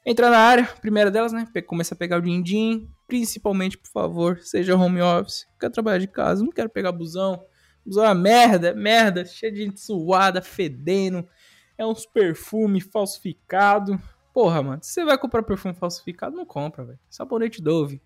Entrar 0.05 0.29
na 0.29 0.37
área, 0.37 0.65
primeira 0.79 1.09
delas, 1.09 1.33
né? 1.33 1.47
Começa 1.65 1.95
a 1.95 1.97
pegar 1.97 2.19
o 2.19 2.21
din-din. 2.21 2.87
Principalmente, 3.07 3.75
por 3.75 3.89
favor, 3.89 4.37
seja 4.37 4.75
home 4.75 5.01
office. 5.01 5.47
Quero 5.59 5.73
trabalhar 5.73 5.97
de 5.97 6.07
casa, 6.07 6.43
não 6.43 6.51
quero 6.51 6.69
pegar 6.69 6.91
busão. 6.91 7.43
Busão 7.83 8.03
é 8.03 8.09
uma 8.09 8.13
merda, 8.13 8.71
merda, 8.75 9.25
cheia 9.25 9.51
de 9.51 9.63
gente 9.63 9.79
suada, 9.79 10.43
fedendo. 10.43 11.27
É 11.75 11.83
uns 11.83 12.05
perfume 12.05 12.81
falsificado. 12.81 13.99
Porra, 14.31 14.61
mano, 14.61 14.83
se 14.83 14.93
você 14.93 15.05
vai 15.05 15.17
comprar 15.17 15.41
perfume 15.41 15.73
falsificado, 15.73 16.35
não 16.35 16.45
compra, 16.45 16.85
velho. 16.85 16.99
Sabonete 17.09 17.63
Dove. 17.63 17.99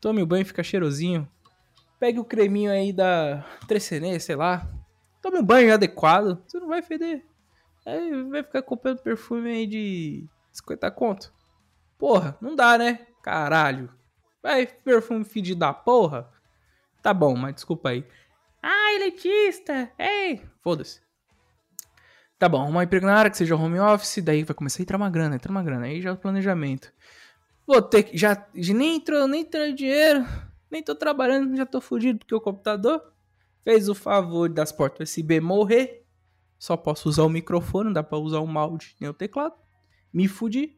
Tome 0.00 0.22
o 0.22 0.26
banho, 0.26 0.46
fica 0.46 0.62
cheirosinho. 0.62 1.28
Pegue 1.98 2.18
o 2.18 2.24
creminho 2.24 2.70
aí 2.70 2.92
da 2.92 3.44
Trecenê, 3.68 4.18
sei 4.18 4.34
lá. 4.34 4.66
Tome 5.20 5.38
um 5.38 5.44
banho 5.44 5.74
adequado, 5.74 6.42
você 6.46 6.58
não 6.58 6.68
vai 6.68 6.80
feder. 6.80 7.24
Aí 7.84 8.22
vai 8.24 8.42
ficar 8.42 8.62
comprando 8.62 9.02
perfume 9.02 9.50
aí 9.50 9.66
de 9.66 10.26
50 10.52 10.90
conto. 10.90 11.32
Porra, 11.98 12.36
não 12.40 12.56
dá, 12.56 12.78
né? 12.78 13.06
Caralho. 13.22 13.92
Vai, 14.42 14.66
perfume 14.66 15.24
fedido 15.24 15.60
da 15.60 15.74
porra. 15.74 16.30
Tá 17.02 17.12
bom, 17.12 17.36
mas 17.36 17.54
desculpa 17.54 17.90
aí. 17.90 18.06
Ai, 18.62 18.96
elitista! 18.96 19.90
Ei! 19.98 20.42
Foda-se. 20.62 21.00
Tá 22.38 22.48
bom, 22.48 22.66
uma 22.66 22.84
emprego 22.84 23.04
na 23.04 23.14
área 23.14 23.30
que 23.30 23.36
seja 23.36 23.54
home 23.54 23.78
office, 23.78 24.22
daí 24.22 24.44
vai 24.44 24.54
começar 24.54 24.80
a 24.80 24.82
entrar 24.82 24.96
uma 24.96 25.10
grana, 25.10 25.34
entrar 25.36 25.50
uma 25.50 25.62
grana. 25.62 25.84
Aí 25.84 26.00
já 26.00 26.08
é 26.08 26.12
o 26.12 26.16
planejamento. 26.16 26.90
Vou 27.66 27.80
ter 27.80 28.04
que. 28.04 28.16
Já, 28.16 28.46
nem 28.54 28.96
entrou, 28.96 29.26
nem 29.28 29.42
entrou 29.42 29.72
dinheiro. 29.72 30.24
Nem 30.70 30.82
tô 30.82 30.94
trabalhando, 30.94 31.56
já 31.56 31.66
tô 31.66 31.80
fudido 31.80 32.20
porque 32.20 32.34
o 32.34 32.40
computador 32.40 33.02
fez 33.64 33.88
o 33.88 33.94
favor 33.94 34.48
das 34.48 34.70
portas 34.70 35.10
USB 35.10 35.40
morrer. 35.40 36.06
Só 36.58 36.76
posso 36.76 37.08
usar 37.08 37.24
o 37.24 37.28
microfone, 37.28 37.86
não 37.86 37.92
dá 37.92 38.02
pra 38.02 38.18
usar 38.18 38.40
o 38.40 38.46
mouse 38.46 38.94
nem 39.00 39.08
o 39.08 39.14
teclado. 39.14 39.54
Me 40.12 40.28
fudi. 40.28 40.76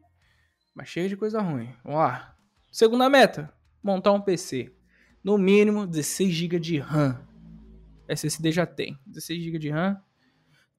Mas 0.73 0.87
cheio 0.87 1.09
de 1.09 1.17
coisa 1.17 1.41
ruim. 1.41 1.73
Vamos 1.83 1.99
lá. 1.99 2.35
Segunda 2.71 3.09
meta: 3.09 3.53
montar 3.83 4.11
um 4.11 4.21
PC. 4.21 4.73
No 5.23 5.37
mínimo 5.37 5.85
16 5.85 6.31
GB 6.31 6.59
de 6.59 6.79
RAM. 6.79 7.19
SSD 8.07 8.51
já 8.51 8.65
tem. 8.65 8.99
16 9.05 9.43
GB 9.43 9.59
de 9.59 9.69
RAM. 9.69 10.01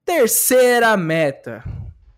Terceira 0.05 0.97
meta. 0.97 1.65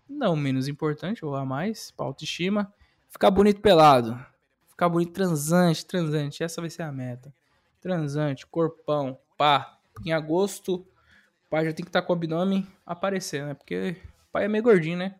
Não 0.09 0.35
menos 0.35 0.67
importante, 0.67 1.23
ou 1.23 1.35
a 1.35 1.45
mais, 1.45 1.91
pra 1.91 2.05
autoestima. 2.05 2.73
Ficar 3.09 3.31
bonito 3.31 3.61
pelado. 3.61 4.19
Ficar 4.69 4.89
bonito 4.89 5.13
transante, 5.13 5.85
transante. 5.85 6.43
Essa 6.43 6.61
vai 6.61 6.69
ser 6.69 6.83
a 6.83 6.91
meta. 6.91 7.33
Transante, 7.81 8.45
corpão, 8.45 9.17
pá. 9.37 9.77
Em 10.05 10.13
agosto, 10.13 10.85
pai 11.49 11.65
já 11.65 11.73
tem 11.73 11.83
que 11.83 11.89
estar 11.89 12.01
tá 12.01 12.07
com 12.07 12.13
o 12.13 12.15
abdômen 12.15 12.67
aparecendo, 12.85 13.47
né? 13.47 13.53
Porque 13.55 13.97
pai 14.31 14.45
é 14.45 14.47
meio 14.47 14.63
gordinho, 14.63 14.97
né? 14.97 15.15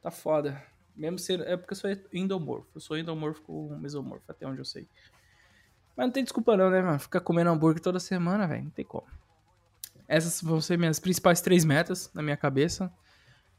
Tá 0.00 0.10
foda. 0.10 0.62
Mesmo 0.96 1.18
ser. 1.18 1.40
É 1.40 1.56
porque 1.56 1.72
eu 1.72 1.76
sou 1.76 1.90
endomorfo. 2.12 2.68
Eu 2.74 2.80
sou 2.80 2.96
endomorfo 2.96 3.42
com 3.42 3.76
mesomorfo, 3.76 4.24
até 4.28 4.46
onde 4.46 4.60
eu 4.60 4.64
sei. 4.64 4.88
Mas 5.96 6.06
não 6.06 6.12
tem 6.12 6.22
desculpa 6.22 6.56
não, 6.56 6.70
né, 6.70 6.80
mano? 6.80 6.98
Ficar 6.98 7.20
comendo 7.20 7.50
hambúrguer 7.50 7.82
toda 7.82 8.00
semana, 8.00 8.46
velho. 8.46 8.64
Não 8.64 8.70
tem 8.70 8.84
como. 8.84 9.06
Essas 10.06 10.40
vão 10.40 10.60
ser 10.60 10.78
minhas 10.78 10.98
principais 10.98 11.40
três 11.40 11.64
metas 11.64 12.10
na 12.14 12.22
minha 12.22 12.36
cabeça. 12.36 12.92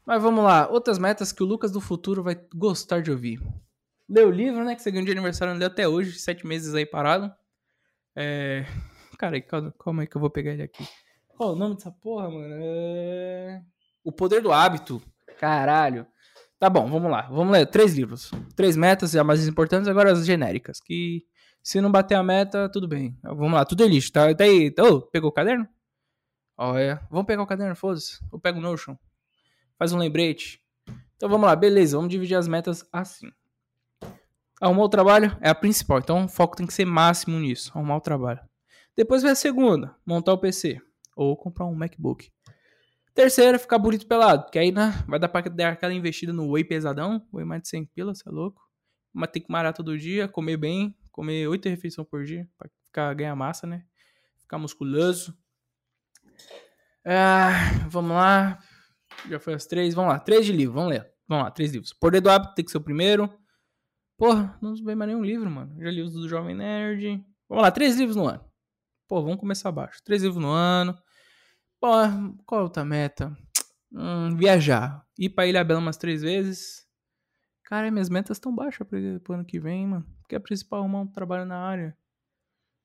Mas 0.04 0.22
vamos 0.22 0.44
lá. 0.44 0.68
Outras 0.68 0.98
metas 0.98 1.32
que 1.32 1.42
o 1.42 1.46
Lucas 1.46 1.70
do 1.72 1.80
futuro 1.80 2.22
vai 2.22 2.40
gostar 2.54 3.00
de 3.02 3.10
ouvir. 3.10 3.40
Ler 4.08 4.26
o 4.26 4.30
livro, 4.30 4.64
né? 4.64 4.74
Que 4.74 4.82
você 4.82 4.90
ganhou 4.90 5.06
de 5.06 5.12
aniversário, 5.12 5.52
não 5.52 5.58
leu 5.58 5.68
até 5.68 5.88
hoje. 5.88 6.18
Sete 6.18 6.46
meses 6.46 6.74
aí 6.74 6.86
parado. 6.86 7.32
É... 8.14 8.64
Cara, 9.18 9.40
calma 9.40 10.02
aí 10.02 10.06
que 10.06 10.16
eu 10.16 10.20
vou 10.20 10.30
pegar 10.30 10.52
ele 10.52 10.62
aqui. 10.62 10.86
Qual 11.28 11.52
o 11.52 11.56
nome 11.56 11.74
dessa 11.74 11.90
porra, 11.90 12.30
mano? 12.30 12.54
É... 12.58 13.62
O 14.04 14.12
Poder 14.12 14.40
do 14.40 14.52
Hábito. 14.52 15.02
Caralho. 15.38 16.06
Tá 16.58 16.70
bom, 16.70 16.88
vamos 16.88 17.10
lá. 17.10 17.22
Vamos 17.22 17.52
ler 17.52 17.66
três 17.66 17.94
livros. 17.94 18.30
Três 18.54 18.76
metas, 18.76 19.14
as 19.14 19.26
mais 19.26 19.46
importantes, 19.46 19.88
agora 19.88 20.12
as 20.12 20.24
genéricas. 20.24 20.80
Que 20.80 21.24
se 21.62 21.80
não 21.80 21.90
bater 21.90 22.14
a 22.14 22.22
meta, 22.22 22.70
tudo 22.70 22.88
bem. 22.88 23.18
Vamos 23.22 23.52
lá, 23.52 23.64
tudo 23.64 23.84
é 23.84 23.88
lixo. 23.88 24.12
Tá, 24.12 24.34
tá 24.34 24.44
aí. 24.44 24.72
Oh, 24.78 25.02
pegou 25.02 25.28
o 25.30 25.32
caderno? 25.32 25.68
Olha. 26.56 27.06
Vamos 27.10 27.26
pegar 27.26 27.42
o 27.42 27.46
caderno, 27.46 27.74
foda-se. 27.74 28.18
Eu 28.32 28.38
pego 28.38 28.58
o 28.58 28.62
Notion. 28.62 28.96
Faz 29.78 29.92
um 29.92 29.98
lembrete. 29.98 30.62
Então 31.16 31.28
vamos 31.28 31.46
lá, 31.46 31.54
beleza. 31.54 31.96
Vamos 31.96 32.10
dividir 32.10 32.36
as 32.36 32.48
metas 32.48 32.88
assim. 32.92 33.30
Arrumar 34.60 34.84
o 34.84 34.88
trabalho 34.88 35.36
é 35.40 35.48
a 35.48 35.54
principal. 35.54 35.98
Então 35.98 36.24
o 36.24 36.28
foco 36.28 36.56
tem 36.56 36.66
que 36.66 36.72
ser 36.72 36.84
máximo 36.84 37.38
nisso. 37.38 37.70
Arrumar 37.74 37.96
o 37.96 38.00
trabalho. 38.00 38.40
Depois 38.96 39.22
vai 39.22 39.32
a 39.32 39.34
segunda, 39.34 39.94
montar 40.06 40.32
o 40.32 40.38
PC. 40.38 40.80
Ou 41.14 41.36
comprar 41.36 41.66
um 41.66 41.74
MacBook. 41.74 42.30
Terceira, 43.14 43.58
ficar 43.58 43.78
bonito 43.78 44.06
pelado. 44.06 44.50
Que 44.50 44.58
aí 44.58 44.70
né, 44.70 44.92
vai 45.08 45.18
dar 45.18 45.28
pra 45.28 45.40
dar 45.42 45.72
aquela 45.72 45.92
investida 45.92 46.32
no 46.32 46.52
whey 46.52 46.64
pesadão. 46.64 47.26
Whey 47.32 47.44
mais 47.44 47.62
de 47.62 47.68
100 47.68 47.86
pilas, 47.86 48.18
você 48.18 48.28
é 48.28 48.32
louco. 48.32 48.62
Mas 49.12 49.30
tem 49.30 49.42
que 49.42 49.50
marar 49.50 49.72
todo 49.72 49.96
dia, 49.98 50.28
comer 50.28 50.56
bem. 50.56 50.94
Comer 51.10 51.48
8 51.48 51.68
refeições 51.68 52.06
por 52.08 52.24
dia. 52.24 52.46
Pra 52.58 52.68
ficar, 52.84 53.14
ganhar 53.14 53.34
massa, 53.34 53.66
né? 53.66 53.84
Ficar 54.38 54.58
musculoso. 54.58 55.34
Ah, 57.06 57.86
vamos 57.88 58.12
lá. 58.12 58.58
Já 59.28 59.40
foi 59.40 59.54
as 59.54 59.64
três. 59.64 59.94
Vamos 59.94 60.12
lá. 60.12 60.18
Três 60.18 60.44
de 60.44 60.52
livro. 60.52 60.74
Vamos 60.74 60.90
ler. 60.90 61.10
Vamos 61.26 61.44
lá. 61.44 61.50
Três 61.50 61.72
livros. 61.72 61.94
Poder 61.94 62.20
do 62.20 62.28
Hábito 62.28 62.54
tem 62.54 62.64
que 62.64 62.70
ser 62.70 62.78
o 62.78 62.82
primeiro. 62.82 63.32
Porra, 64.16 64.58
não 64.62 64.74
vem 64.76 64.94
mais 64.94 65.08
nenhum 65.08 65.24
livro, 65.24 65.50
mano. 65.50 65.74
Já 65.78 65.90
li 65.90 66.00
os 66.00 66.12
do 66.12 66.28
Jovem 66.28 66.54
Nerd. 66.54 67.24
Vamos 67.48 67.62
lá. 67.62 67.70
Três 67.70 67.96
livros 67.96 68.16
no 68.16 68.26
ano. 68.26 68.44
Pô, 69.06 69.22
vamos 69.22 69.38
começar 69.38 69.68
abaixo. 69.68 70.02
Três 70.04 70.22
livros 70.22 70.42
no 70.42 70.50
ano. 70.50 70.96
Pô, 71.80 71.90
qual 72.46 72.62
é 72.62 72.64
outra 72.64 72.84
meta? 72.84 73.36
Hum, 73.92 74.36
viajar. 74.36 75.06
Ir 75.18 75.30
pra 75.30 75.46
Ilha 75.46 75.62
Bela 75.62 75.80
umas 75.80 75.96
três 75.96 76.22
vezes. 76.22 76.86
Cara, 77.64 77.90
minhas 77.90 78.08
metas 78.08 78.36
estão 78.36 78.54
baixas 78.54 78.86
pro, 78.86 79.20
pro 79.20 79.34
ano 79.34 79.44
que 79.44 79.60
vem, 79.60 79.86
mano. 79.86 80.06
Porque 80.20 80.34
é 80.34 80.38
principal 80.38 80.80
arrumar 80.80 81.00
um 81.00 81.06
trabalho 81.06 81.44
na 81.44 81.58
área. 81.58 81.96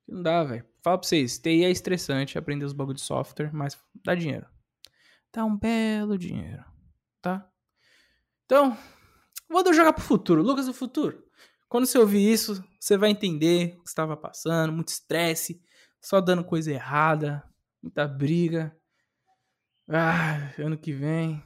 Não 0.07 0.21
dá, 0.21 0.43
velho. 0.43 0.65
Fala 0.83 0.97
pra 0.97 1.07
vocês, 1.07 1.39
TI 1.39 1.63
é 1.63 1.69
estressante, 1.69 2.38
aprender 2.38 2.65
os 2.65 2.73
bagulhos 2.73 3.01
de 3.01 3.07
software, 3.07 3.51
mas 3.53 3.79
dá 4.03 4.15
dinheiro. 4.15 4.47
Dá 5.31 5.45
um 5.45 5.55
belo 5.55 6.17
dinheiro, 6.17 6.65
tá? 7.21 7.47
Então, 8.45 8.75
vou 9.51 9.74
jogar 9.74 9.93
pro 9.93 10.03
futuro. 10.03 10.41
Lucas 10.41 10.65
do 10.65 10.74
futuro. 10.74 11.24
Quando 11.67 11.86
você 11.86 11.98
ouvir 11.98 12.31
isso, 12.31 12.63
você 12.79 12.98
vai 12.98 13.10
entender 13.10 13.75
o 13.77 13.84
que 13.84 13.89
estava 13.89 14.17
passando, 14.17 14.74
muito 14.74 14.89
estresse, 14.89 15.62
só 16.01 16.20
dando 16.20 16.43
coisa 16.43 16.72
errada, 16.72 17.43
muita 17.81 18.08
briga. 18.08 18.75
Ah, 19.88 20.51
ano 20.58 20.77
que 20.77 20.91
vem. 20.91 21.41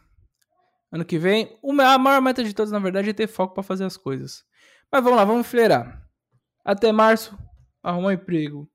Ano 0.91 1.05
que 1.05 1.17
vem, 1.17 1.59
a 1.63 1.97
maior 1.97 2.21
meta 2.21 2.43
de 2.43 2.53
todos, 2.53 2.71
na 2.71 2.79
verdade, 2.79 3.09
é 3.09 3.13
ter 3.13 3.27
foco 3.27 3.53
para 3.53 3.63
fazer 3.63 3.83
as 3.83 3.97
coisas. 3.97 4.45
Mas 4.91 5.03
vamos 5.03 5.17
lá, 5.17 5.25
vamos 5.25 5.45
fileirar. 5.45 6.07
Até 6.63 6.91
março, 6.91 7.37
arrumar 7.83 8.07
um 8.07 8.11
emprego. 8.11 8.69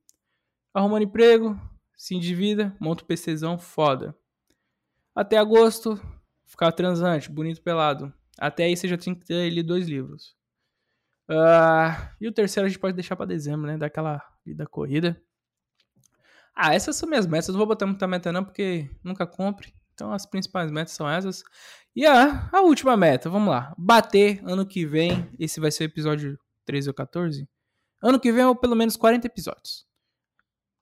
Arrumando 0.75 1.03
emprego, 1.03 1.59
se 1.97 2.15
endivida, 2.15 2.77
monta 2.79 3.03
um 3.03 3.07
PCzão 3.07 3.59
foda. 3.59 4.15
Até 5.15 5.37
agosto, 5.37 6.01
ficar 6.47 6.73
transante, 6.73 7.31
bonito 7.31 7.63
pelado. 7.63 8.13
Até 8.39 8.65
aí 8.65 8.77
você 8.77 8.89
já 8.89 8.97
tem 8.97 9.15
que 9.15 9.25
ter 9.27 9.51
ali 9.51 9.63
dois 9.63 9.89
livros. 9.89 10.35
Uh, 11.31 11.95
e 12.21 12.27
o 12.27 12.33
terceiro 12.33 12.67
a 12.67 12.69
gente 12.69 12.81
pode 12.81 12.95
deixar 12.95 13.15
para 13.15 13.27
dezembro, 13.27 13.67
né? 13.67 13.79
Daquela 13.79 14.21
vida 14.45 14.67
corrida. 14.67 15.21
Ah, 16.55 16.75
essas 16.75 16.97
são 16.97 17.09
minhas 17.09 17.27
metas. 17.27 17.49
Não 17.49 17.59
vou 17.59 17.67
botar 17.67 17.87
muita 17.87 18.07
meta 18.07 18.33
não, 18.33 18.45
porque 18.45 18.91
nunca 19.03 19.27
compre. 19.27 19.73
Então 19.95 20.13
as 20.13 20.27
principais 20.27 20.71
metas 20.71 20.93
são 20.93 21.09
essas. 21.09 21.45
E 21.95 22.07
a, 22.07 22.49
a 22.53 22.63
última 22.63 22.97
meta, 22.97 23.31
vamos 23.31 23.49
lá. 23.49 23.75
Bater 23.79 24.41
ano 24.45 24.67
que 24.67 24.85
vem. 24.85 25.31
Esse 25.39 25.61
vai 25.61 25.71
ser 25.71 25.85
o 25.85 25.87
episódio 25.87 26.39
13 26.65 26.89
ou 26.89 26.95
14. 26.95 27.49
Ano 28.03 28.19
que 28.19 28.33
vem, 28.33 28.45
ou 28.45 28.57
pelo 28.57 28.75
menos 28.75 28.97
40 28.97 29.27
episódios. 29.27 29.87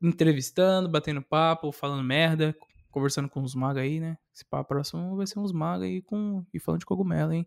Entrevistando, 0.00 0.88
batendo 0.88 1.21
papo, 1.21 1.73
falando 1.73 2.05
merda, 2.05 2.57
conversando 2.99 3.28
com 3.28 3.40
os 3.43 3.55
magos 3.55 3.81
aí, 3.81 4.00
né? 4.00 4.19
Esse 4.35 4.45
papo 4.45 4.69
próximo 4.69 5.17
vai 5.17 5.26
ser 5.26 5.38
uns 5.38 5.52
magos 5.52 5.85
aí 5.85 6.02
com, 6.02 6.45
e 6.52 6.59
falando 6.59 6.81
de 6.81 6.87
cogumelo, 6.87 7.33
hein? 7.33 7.47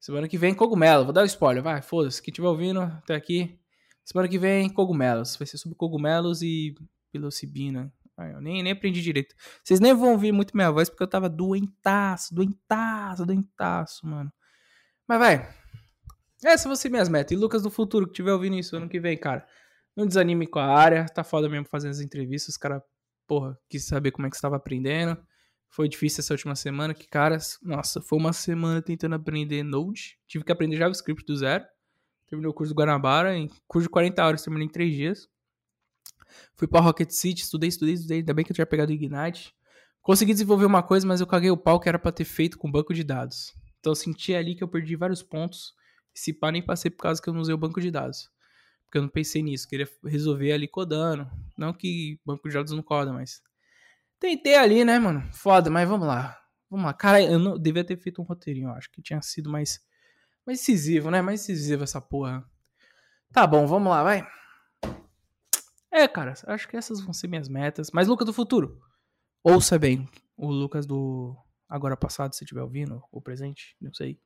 Semana 0.00 0.28
que 0.28 0.38
vem, 0.38 0.54
cogumelo. 0.54 1.04
Vou 1.04 1.12
dar 1.12 1.22
um 1.22 1.26
spoiler, 1.26 1.62
vai, 1.62 1.82
foda-se. 1.82 2.22
Quem 2.22 2.32
estiver 2.32 2.48
ouvindo 2.48 2.80
até 2.80 3.14
aqui. 3.14 3.58
Semana 4.04 4.28
que 4.28 4.38
vem, 4.38 4.68
cogumelos. 4.68 5.36
Vai 5.36 5.46
ser 5.46 5.58
sobre 5.58 5.76
cogumelos 5.76 6.42
e 6.42 6.74
psilocibina. 7.10 7.92
Ah, 8.16 8.28
eu 8.28 8.40
nem, 8.40 8.62
nem 8.62 8.72
aprendi 8.72 9.02
direito. 9.02 9.34
Vocês 9.62 9.80
nem 9.80 9.92
vão 9.92 10.12
ouvir 10.12 10.32
muito 10.32 10.56
minha 10.56 10.70
voz 10.70 10.88
porque 10.88 11.02
eu 11.02 11.08
tava 11.08 11.28
doentaço, 11.28 12.34
doentaço, 12.34 13.26
doentaço, 13.26 14.06
mano. 14.06 14.32
Mas 15.06 15.18
vai. 15.18 15.54
Essas 16.44 16.64
vão 16.64 16.76
ser 16.76 16.88
minhas 16.88 17.08
metas. 17.08 17.32
E 17.32 17.36
Lucas 17.36 17.62
do 17.62 17.70
futuro, 17.70 18.06
que 18.06 18.12
estiver 18.12 18.32
ouvindo 18.32 18.56
isso 18.56 18.76
ano 18.76 18.88
que 18.88 19.00
vem, 19.00 19.18
cara. 19.18 19.46
Não 19.96 20.06
desanime 20.06 20.46
com 20.46 20.58
a 20.58 20.66
área. 20.66 21.06
Tá 21.06 21.24
foda 21.24 21.48
mesmo 21.48 21.66
fazendo 21.66 21.90
as 21.90 22.00
entrevistas. 22.00 22.50
Os 22.50 22.56
caras, 22.56 22.80
porra, 23.26 23.58
quis 23.68 23.84
saber 23.84 24.10
como 24.10 24.26
é 24.26 24.30
que 24.30 24.36
estava 24.36 24.56
aprendendo. 24.56 25.16
Foi 25.68 25.88
difícil 25.88 26.20
essa 26.20 26.34
última 26.34 26.54
semana. 26.54 26.94
Que, 26.94 27.06
caras, 27.06 27.58
nossa, 27.62 28.00
foi 28.00 28.18
uma 28.18 28.32
semana 28.32 28.80
tentando 28.80 29.14
aprender 29.14 29.62
Node. 29.62 30.18
Tive 30.26 30.44
que 30.44 30.52
aprender 30.52 30.76
JavaScript 30.76 31.24
do 31.24 31.36
zero. 31.36 31.64
Terminei 32.26 32.50
o 32.50 32.54
curso 32.54 32.72
do 32.72 32.78
Guanabara. 32.78 33.36
Em 33.36 33.48
curso 33.66 33.86
de 33.86 33.90
40 33.90 34.24
horas, 34.24 34.42
terminei 34.42 34.66
em 34.66 34.70
3 34.70 34.94
dias. 34.94 35.28
Fui 36.54 36.66
pra 36.66 36.80
Rocket 36.80 37.10
City, 37.10 37.42
estudei, 37.42 37.68
estudei, 37.68 37.94
estudei. 37.94 38.18
Ainda 38.18 38.34
bem 38.34 38.44
que 38.44 38.52
eu 38.52 38.54
tinha 38.54 38.66
pegado 38.66 38.90
o 38.90 38.94
Ignite. 38.94 39.54
Consegui 40.02 40.32
desenvolver 40.32 40.64
uma 40.64 40.82
coisa, 40.82 41.06
mas 41.06 41.20
eu 41.20 41.26
caguei 41.26 41.50
o 41.50 41.56
pau 41.56 41.80
que 41.80 41.88
era 41.88 41.98
pra 41.98 42.12
ter 42.12 42.24
feito 42.24 42.58
com 42.58 42.70
banco 42.70 42.94
de 42.94 43.02
dados. 43.02 43.54
Então 43.80 43.90
eu 43.90 43.96
senti 43.96 44.34
ali 44.34 44.54
que 44.54 44.62
eu 44.62 44.68
perdi 44.68 44.96
vários 44.96 45.22
pontos. 45.22 45.74
E 46.14 46.18
se 46.18 46.32
pá, 46.32 46.50
nem 46.50 46.64
passei 46.64 46.90
por 46.90 47.02
causa 47.02 47.20
que 47.20 47.28
eu 47.28 47.34
não 47.34 47.40
usei 47.40 47.54
o 47.54 47.58
banco 47.58 47.80
de 47.80 47.90
dados. 47.90 48.30
Porque 48.96 48.98
eu 48.98 49.02
não 49.02 49.08
pensei 49.10 49.42
nisso. 49.42 49.68
Queria 49.68 49.88
resolver 50.04 50.52
ali 50.52 50.66
codando. 50.66 51.30
Não 51.56 51.72
que 51.72 52.18
banco 52.24 52.48
de 52.48 52.54
dados 52.54 52.72
não 52.72 52.82
coda, 52.82 53.12
mas. 53.12 53.42
Tentei 54.18 54.54
ali, 54.54 54.84
né, 54.84 54.98
mano? 54.98 55.22
Foda, 55.32 55.68
mas 55.68 55.86
vamos 55.86 56.06
lá. 56.06 56.40
Vamos 56.70 56.86
lá. 56.86 56.94
Cara, 56.94 57.22
eu 57.22 57.38
não 57.38 57.58
devia 57.58 57.84
ter 57.84 57.98
feito 57.98 58.22
um 58.22 58.24
roteirinho. 58.24 58.70
Acho 58.70 58.90
que 58.90 59.02
tinha 59.02 59.20
sido 59.20 59.50
mais. 59.50 59.84
Mais 60.46 60.60
decisivo, 60.60 61.10
né? 61.10 61.20
Mais 61.20 61.40
decisivo 61.40 61.84
essa 61.84 62.00
porra. 62.00 62.42
Tá 63.32 63.46
bom, 63.46 63.66
vamos 63.66 63.90
lá, 63.90 64.02
vai. 64.02 64.26
É, 65.90 66.08
cara, 66.08 66.32
acho 66.46 66.66
que 66.66 66.76
essas 66.76 67.00
vão 67.00 67.12
ser 67.12 67.28
minhas 67.28 67.48
metas. 67.48 67.90
Mas 67.92 68.08
Lucas 68.08 68.24
do 68.24 68.32
futuro. 68.32 68.80
Ouça 69.42 69.78
bem 69.78 70.08
o 70.36 70.50
Lucas 70.50 70.86
do 70.86 71.36
agora 71.68 71.96
passado, 71.96 72.34
se 72.34 72.44
estiver 72.44 72.62
ouvindo, 72.62 73.02
ou 73.12 73.20
presente, 73.20 73.76
não 73.80 73.92
sei. 73.92 74.18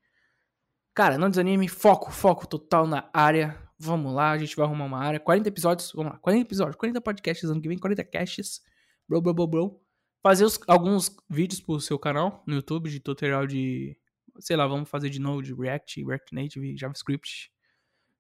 Cara, 0.95 1.19
não 1.19 1.31
desanime, 1.31 1.67
foco, 1.67 2.11
foco 2.13 2.47
total 2.47 2.87
na 2.87 3.09
área. 3.13 3.70
Vamos 3.83 4.13
lá, 4.13 4.33
a 4.33 4.37
gente 4.37 4.55
vai 4.55 4.67
arrumar 4.67 4.85
uma 4.85 4.99
área. 4.99 5.19
40 5.19 5.49
episódios, 5.49 5.91
vamos 5.95 6.13
lá, 6.13 6.19
40 6.19 6.43
episódios, 6.43 6.77
40 6.77 7.01
podcasts 7.01 7.49
ano 7.49 7.63
que 7.63 7.67
vem, 7.67 7.79
40 7.79 8.05
casts. 8.05 8.61
Bro, 9.09 9.23
bro, 9.23 9.33
bro, 9.33 9.47
bro. 9.47 9.81
Fazer 10.23 10.45
os, 10.45 10.61
alguns 10.69 11.17
vídeos 11.31 11.63
pro 11.63 11.81
seu 11.81 11.99
canal 11.99 12.45
no 12.47 12.57
YouTube 12.57 12.91
de 12.91 13.01
tutorial 13.01 13.47
de. 13.47 13.97
Sei 14.39 14.55
lá, 14.55 14.67
vamos 14.67 14.87
fazer 14.87 15.09
de 15.09 15.19
novo 15.19 15.43
de 15.43 15.55
React, 15.55 16.05
React 16.05 16.35
Native, 16.35 16.77
JavaScript. 16.77 17.51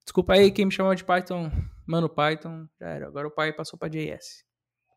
Desculpa 0.03 0.33
aí 0.33 0.51
quem 0.51 0.65
me 0.65 0.73
chamou 0.73 0.95
de 0.95 1.05
Python. 1.05 1.53
Mano, 1.87 2.09
Python, 2.09 2.67
já 2.81 2.89
era. 2.89 3.07
Agora 3.07 3.29
o 3.29 3.31
pai 3.31 3.53
passou 3.53 3.79
pra 3.79 3.89
JS. 3.89 4.47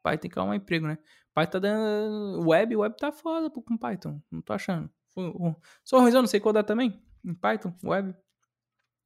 Python 0.01 0.29
que 0.29 0.39
arrumar 0.39 0.55
emprego, 0.55 0.87
né? 0.87 0.97
Python 1.33 1.51
tá 1.51 1.59
dando. 1.59 2.47
Web, 2.47 2.77
web 2.77 2.95
tá 2.97 3.11
foda 3.11 3.49
com 3.49 3.77
Python. 3.77 4.21
Não 4.31 4.41
tô 4.41 4.53
achando. 4.53 4.89
Sou 5.83 5.99
ruim, 5.99 6.13
eu 6.13 6.21
não 6.21 6.27
sei 6.27 6.39
codar 6.39 6.63
também. 6.63 7.03
Em 7.21 7.33
Python, 7.33 7.75
web. 7.83 8.15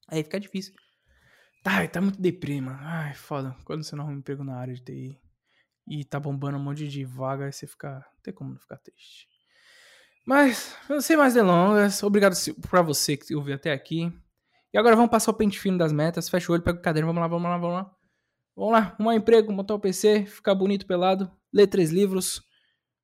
Aí 0.07 0.23
fica 0.23 0.39
difícil. 0.39 0.75
Ai, 1.69 1.89
tá 1.89 1.99
muito 1.99 2.21
deprima. 2.21 2.79
Ai, 2.81 3.13
foda. 3.13 3.53
Quando 3.65 3.83
você 3.83 3.93
não 3.93 4.05
arruma 4.05 4.19
emprego 4.19 4.41
na 4.41 4.55
área 4.55 4.73
de 4.73 4.81
TI 4.81 5.19
e 5.85 6.05
tá 6.05 6.17
bombando 6.17 6.57
um 6.57 6.63
monte 6.63 6.87
de 6.87 7.03
vaga, 7.03 7.45
aí 7.45 7.51
você 7.51 7.67
fica. 7.67 7.95
Não 7.95 8.21
tem 8.23 8.33
como 8.33 8.51
não 8.51 8.57
ficar 8.57 8.77
triste. 8.77 9.27
Mas, 10.25 10.73
sem 11.01 11.17
mais 11.17 11.33
delongas, 11.33 12.01
obrigado 12.03 12.35
pra 12.69 12.81
você 12.81 13.17
que 13.17 13.35
ouviu 13.35 13.55
até 13.55 13.73
aqui. 13.73 14.09
E 14.73 14.77
agora 14.77 14.95
vamos 14.95 15.11
passar 15.11 15.31
o 15.31 15.33
pente 15.33 15.59
fino 15.59 15.77
das 15.77 15.91
metas. 15.91 16.29
Fecha 16.29 16.49
o 16.49 16.53
olho, 16.53 16.63
pega 16.63 16.79
o 16.79 16.81
caderno, 16.81 17.07
vamos 17.07 17.21
lá, 17.21 17.27
vamos 17.27 17.49
lá, 17.49 17.57
vamos 17.57 17.75
lá. 17.75 17.95
Vamos 18.55 18.71
lá, 18.71 18.79
arrumar 18.79 19.11
um 19.11 19.13
emprego, 19.17 19.51
montar 19.51 19.75
o 19.75 19.79
PC, 19.79 20.25
ficar 20.25 20.55
bonito 20.55 20.87
pelado, 20.87 21.29
ler 21.53 21.67
três 21.67 21.91
livros. 21.91 22.37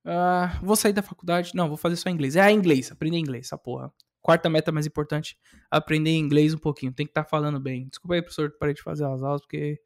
Uh, 0.05 0.65
vou 0.65 0.77
sair 0.77 0.93
da 0.93 1.01
faculdade. 1.01 1.51
Não, 1.53 1.67
vou 1.67 1.77
fazer 1.77 1.97
só 1.97 2.09
inglês. 2.09 2.37
É 2.37 2.49
inglês, 2.49 2.93
aprender 2.93 3.17
inglês, 3.17 3.47
essa 3.47 3.57
porra. 3.57 3.91
Quarta 4.23 4.49
meta 4.49 4.71
mais 4.71 4.87
importante, 4.87 5.37
aprender 5.69 6.11
inglês 6.11 6.53
um 6.53 6.57
pouquinho. 6.57 6.93
Tem 6.93 7.05
que 7.05 7.11
estar 7.11 7.25
tá 7.25 7.29
falando 7.29 7.59
bem. 7.59 7.89
Desculpa 7.89 8.15
aí, 8.15 8.21
professor, 8.21 8.49
parei 8.57 8.73
de 8.73 8.81
fazer 8.81 9.05
as 9.05 9.21
aulas 9.21 9.41
porque 9.41 9.81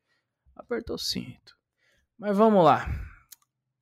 apertou 0.55 0.95
o 0.95 0.99
cinto. 0.99 1.57
Mas 2.19 2.37
vamos 2.37 2.63
lá. 2.63 2.87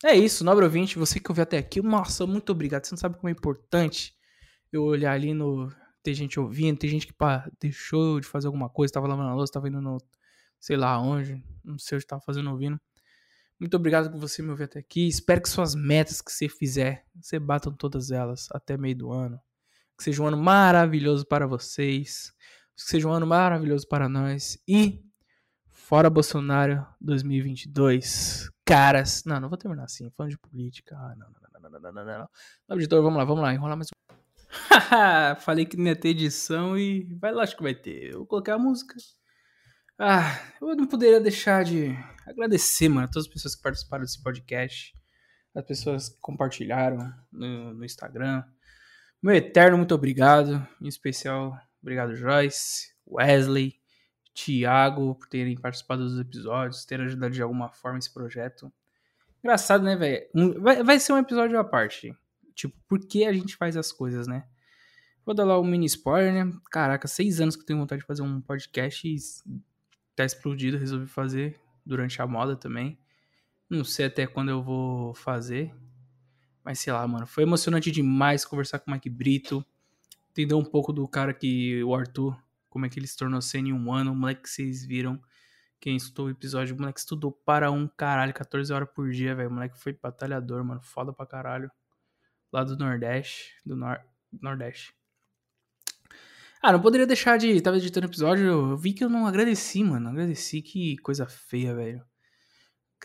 É 0.01 0.15
isso, 0.15 0.45
nobre 0.45 0.63
ouvinte, 0.63 0.97
você 0.97 1.19
que 1.19 1.29
ouviu 1.29 1.43
até 1.43 1.57
aqui, 1.57 1.81
nossa, 1.81 2.25
muito 2.25 2.53
obrigado. 2.53 2.85
Você 2.85 2.93
não 2.93 2.97
sabe 2.97 3.17
como 3.17 3.27
é 3.27 3.33
importante 3.33 4.15
eu 4.71 4.83
olhar 4.83 5.12
ali 5.12 5.33
no 5.33 5.69
ter 6.01 6.13
gente 6.13 6.39
ouvindo, 6.39 6.77
tem 6.77 6.89
gente 6.89 7.07
que 7.07 7.13
pá, 7.13 7.50
deixou 7.59 8.21
de 8.21 8.27
fazer 8.27 8.47
alguma 8.47 8.69
coisa, 8.69 8.93
tava 8.93 9.07
lavando 9.07 9.29
a 9.29 9.35
louça, 9.35 9.51
tava 9.51 9.67
indo 9.67 9.81
no, 9.81 9.97
sei 10.57 10.77
lá 10.77 10.97
onde, 11.01 11.43
não 11.63 11.77
sei 11.77 11.97
o 11.97 12.01
que 12.01 12.07
tava 12.07 12.21
fazendo 12.21 12.50
ouvindo. 12.50 12.79
Muito 13.59 13.75
obrigado 13.75 14.09
por 14.09 14.19
você 14.19 14.41
me 14.41 14.51
ouvir 14.51 14.65
até 14.65 14.79
aqui. 14.79 15.05
Espero 15.05 15.41
que 15.41 15.50
suas 15.50 15.75
metas 15.75 16.21
que 16.21 16.31
você 16.31 16.47
fizer, 16.47 17.05
você 17.19 17.39
batam 17.39 17.74
todas 17.74 18.12
elas 18.12 18.47
até 18.51 18.77
meio 18.77 18.95
do 18.95 19.12
ano. 19.12 19.38
Que 19.97 20.03
seja 20.03 20.21
um 20.21 20.27
ano 20.27 20.37
maravilhoso 20.37 21.25
para 21.25 21.47
vocês. 21.47 22.34
Que 22.75 22.81
seja 22.81 23.08
um 23.08 23.12
ano 23.12 23.25
maravilhoso 23.25 23.88
para 23.88 24.10
nós. 24.10 24.58
E 24.67 25.03
fora 25.69 26.10
Bolsonaro 26.10 26.86
2022. 26.99 28.49
Caras. 28.65 29.23
Não, 29.25 29.39
não 29.39 29.49
vou 29.49 29.58
terminar 29.58 29.84
assim. 29.86 30.10
Falando 30.12 30.31
de 30.31 30.38
política. 30.38 30.95
Ah, 30.97 31.15
não, 31.15 31.27
não, 31.27 31.69
não, 31.69 31.79
não, 31.79 31.91
não, 31.91 32.05
não, 32.05 32.29
não. 32.69 32.77
Editor, 32.77 33.01
vamos 33.01 33.17
lá, 33.17 33.23
vamos 33.23 33.43
lá. 33.43 33.53
Enrolar 33.53 33.77
mais 33.77 33.89
um. 33.89 33.95
Falei 35.41 35.65
que 35.65 35.77
não 35.77 35.86
ia 35.86 35.95
ter 35.95 36.10
edição 36.10 36.77
e 36.77 37.03
vai 37.19 37.31
lá, 37.31 37.43
acho 37.43 37.55
que 37.55 37.63
vai 37.63 37.75
ter. 37.75 38.12
Eu 38.12 38.19
vou 38.19 38.27
colocar 38.27 38.55
a 38.55 38.60
música. 38.60 38.95
Ah, 39.97 40.39
eu 40.62 40.75
não 40.75 40.88
poderia 40.88 41.19
deixar 41.21 41.63
de 41.63 41.95
agradecer, 42.25 42.89
mano, 42.89 43.05
a 43.05 43.08
todas 43.08 43.27
as 43.27 43.34
pessoas 43.34 43.55
que 43.55 43.62
participaram 43.62 44.03
desse 44.03 44.21
podcast, 44.21 44.93
as 45.55 45.63
pessoas 45.63 46.10
que 46.10 46.17
compartilharam 46.19 47.13
no, 47.31 47.73
no 47.73 47.86
Instagram. 47.86 48.43
Meu 49.21 49.36
eterno 49.36 49.78
muito 49.78 49.95
obrigado, 49.95 50.65
em 50.82 50.88
especial, 50.88 51.58
obrigado 51.82 52.15
Joyce, 52.15 52.93
Wesley, 53.08 53.80
Thiago 54.34 55.15
por 55.15 55.28
terem 55.28 55.56
participado 55.58 56.04
dos 56.04 56.19
episódios, 56.19 56.86
terem 56.86 57.06
ajudado 57.06 57.34
de 57.34 57.41
alguma 57.41 57.69
forma 57.71 57.97
esse 57.97 58.13
projeto. 58.13 58.71
Engraçado, 59.43 59.84
né, 59.84 59.95
velho? 59.95 60.62
Vai, 60.62 60.84
vai 60.84 60.99
ser 60.99 61.13
um 61.13 61.17
episódio 61.17 61.58
à 61.58 61.63
parte. 61.63 62.15
Tipo, 62.54 62.75
por 62.88 62.99
que 62.99 63.25
a 63.25 63.34
gente 63.34 63.56
faz 63.56 63.78
as 63.78 63.91
coisas, 63.91 64.28
né? 64.28 64.45
Vou 65.25 65.34
dar 65.34 65.43
lá 65.43 65.60
um 65.60 65.63
mini 65.63 65.86
spoiler, 65.86 66.34
né? 66.45 66.54
Caraca, 66.71 67.08
seis 67.08 67.39
anos 67.39 67.56
que 67.56 67.62
eu 67.62 67.65
tenho 67.65 67.80
vontade 67.80 68.01
de 68.01 68.08
fazer 68.08 68.21
um 68.21 68.41
podcast 68.41 69.08
e 69.08 69.17
tá 70.15 70.23
explodido, 70.23 70.78
resolvi 70.78 71.08
fazer 71.08 71.60
durante 71.86 72.21
a 72.21 72.28
moda 72.28 72.56
também. 72.56 72.97
Não 73.69 73.84
sei 73.84 74.06
até 74.06 74.28
quando 74.28 74.49
eu 74.49 74.62
vou 74.62 75.13
fazer. 75.13 75.73
Mas 76.65 76.80
sei 76.80 76.91
lá, 76.91 77.08
mano. 77.08 77.28
Foi 77.28 77.43
emocionante 77.43 77.91
demais 77.91 78.43
conversar 78.43 78.80
com 78.80 78.89
o 78.89 78.93
Mike 78.93 79.10
Brito. 79.10 79.63
Entender 80.32 80.56
um 80.56 80.65
pouco 80.65 80.91
do 80.91 81.08
cara 81.08 81.34
que. 81.34 81.84
O 81.84 81.93
Arthur. 81.93 82.36
Como 82.67 82.86
é 82.86 82.89
que 82.89 82.99
ele 82.99 83.08
se 83.08 83.15
tornou 83.15 83.39
sênior 83.41 83.78
em 83.78 83.82
um 83.82 83.93
ano. 83.93 84.12
O 84.12 84.15
moleque 84.15 84.41
que 84.41 84.49
vocês 84.49 84.84
viram. 84.84 85.21
Quem 85.80 85.95
estudou 85.95 86.25
o 86.25 86.30
episódio. 86.32 86.75
O 86.75 86.80
moleque 86.80 86.99
estudou 86.99 87.32
para 87.32 87.71
um 87.71 87.88
caralho. 87.88 88.34
14 88.34 88.73
horas 88.73 88.89
por 88.93 89.12
dia, 89.12 89.36
velho. 89.36 89.49
O 89.49 89.54
moleque 89.54 89.78
foi 89.78 89.93
batalhador, 89.93 90.65
mano. 90.65 90.82
Foda 90.82 91.13
pra 91.13 91.28
caralho 91.28 91.69
lá 92.51 92.63
do 92.63 92.78
Nordeste, 92.78 93.54
do 93.65 93.75
Nor 93.75 93.99
Nordeste. 94.41 94.93
Ah, 96.62 96.71
não 96.71 96.82
poderia 96.82 97.06
deixar 97.06 97.38
de. 97.38 97.62
Tava 97.62 97.78
editando 97.78 98.08
o 98.08 98.10
episódio, 98.10 98.45
eu 98.45 98.78
vi 98.78 98.93
que 98.93 99.04
eu 99.04 99.10
não 99.10 99.28
agradeci, 99.28 99.84
mano. 99.84 100.10
Agradeci, 100.10 100.62
que 100.62 100.97
coisa 100.97 101.28
feia, 101.28 101.75
velho. 101.75 102.04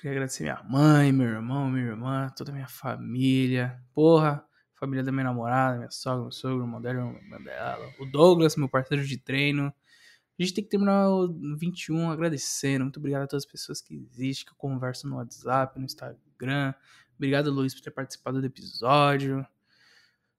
Queria 0.00 0.12
agradecer 0.12 0.44
minha 0.44 0.62
mãe, 0.62 1.12
meu 1.12 1.26
irmão, 1.26 1.68
minha 1.68 1.88
irmã, 1.88 2.30
toda 2.34 2.50
a 2.50 2.54
minha 2.54 2.66
família. 2.66 3.78
Porra, 3.92 4.42
família 4.74 5.04
da 5.04 5.12
minha 5.12 5.24
namorada, 5.24 5.76
minha 5.76 5.90
sogra, 5.90 6.22
meu 6.22 6.32
sogro, 6.32 6.64
irmão 6.64 6.80
irmã 6.80 7.38
dela. 7.42 7.86
O 8.00 8.06
Douglas, 8.06 8.56
meu 8.56 8.66
parceiro 8.66 9.04
de 9.06 9.18
treino. 9.18 9.66
A 9.66 10.42
gente 10.42 10.54
tem 10.54 10.64
que 10.64 10.70
terminar 10.70 11.10
o 11.10 11.28
21 11.54 12.10
agradecendo. 12.10 12.84
Muito 12.84 12.96
obrigado 12.96 13.24
a 13.24 13.26
todas 13.26 13.44
as 13.44 13.50
pessoas 13.52 13.82
que 13.82 13.94
existem, 13.94 14.46
que 14.46 14.52
eu 14.52 14.56
converso 14.56 15.06
no 15.06 15.16
WhatsApp, 15.16 15.78
no 15.78 15.84
Instagram, 15.84 16.72
Obrigado, 17.14 17.50
Luiz, 17.50 17.74
por 17.74 17.82
ter 17.82 17.90
participado 17.90 18.40
do 18.40 18.46
episódio. 18.46 19.46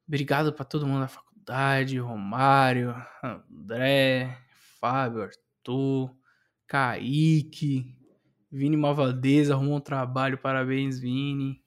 Obrigado 0.07 0.51
para 0.51 0.65
todo 0.65 0.87
mundo 0.87 1.01
da 1.01 1.07
faculdade, 1.07 1.99
Romário, 1.99 2.95
André, 3.23 4.35
Fábio, 4.79 5.21
Arthur, 5.21 6.11
Kaique, 6.65 7.95
Vini 8.51 8.75
Malvadeza 8.75 9.53
arrumou 9.53 9.77
um 9.77 9.81
trabalho, 9.81 10.37
parabéns, 10.37 10.99
Vini. 10.99 11.63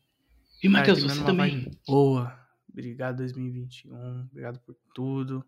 E 0.62 0.68
Matheus, 0.68 1.02
você 1.02 1.24
também. 1.24 1.70
Boa. 1.86 2.38
Obrigado 2.70 3.18
2021, 3.18 4.28
obrigado 4.30 4.58
por 4.60 4.76
tudo. 4.94 5.44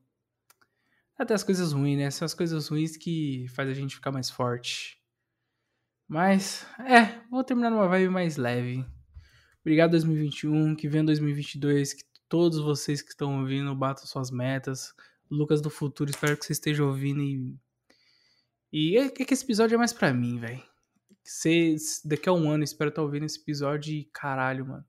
Até 1.18 1.34
as 1.34 1.42
coisas 1.42 1.72
ruins, 1.72 1.98
né? 1.98 2.10
São 2.10 2.24
as 2.24 2.34
coisas 2.34 2.68
ruins 2.68 2.96
que 2.96 3.46
faz 3.48 3.68
a 3.68 3.74
gente 3.74 3.96
ficar 3.96 4.12
mais 4.12 4.30
forte. 4.30 5.00
Mas, 6.06 6.66
é, 6.78 7.20
vou 7.30 7.42
terminar 7.42 7.70
numa 7.70 7.88
vibe 7.88 8.10
mais 8.10 8.36
leve. 8.36 8.84
Obrigado 9.60 9.90
2021, 9.92 10.76
que 10.76 10.88
venha 10.88 11.04
2022, 11.04 11.94
que 11.94 12.04
todos 12.28 12.60
vocês 12.60 13.02
que 13.02 13.10
estão 13.10 13.40
ouvindo 13.40 13.74
batam 13.74 14.06
suas 14.06 14.30
metas. 14.30 14.94
Lucas 15.28 15.60
do 15.60 15.70
futuro, 15.70 16.08
espero 16.08 16.36
que 16.36 16.46
você 16.46 16.52
esteja 16.52 16.84
ouvindo 16.84 17.20
e 17.20 17.56
e 18.72 18.96
é 18.98 19.08
que 19.08 19.32
esse 19.32 19.44
episódio 19.44 19.74
é 19.74 19.78
mais 19.78 19.92
pra 19.92 20.12
mim, 20.12 20.38
velho. 20.38 20.62
Daqui 22.04 22.28
a 22.28 22.32
um 22.32 22.50
ano, 22.50 22.64
espero 22.64 22.90
estar 22.90 23.02
ouvindo 23.02 23.26
esse 23.26 23.40
episódio 23.40 23.94
e 23.94 24.04
caralho, 24.12 24.66
mano. 24.66 24.84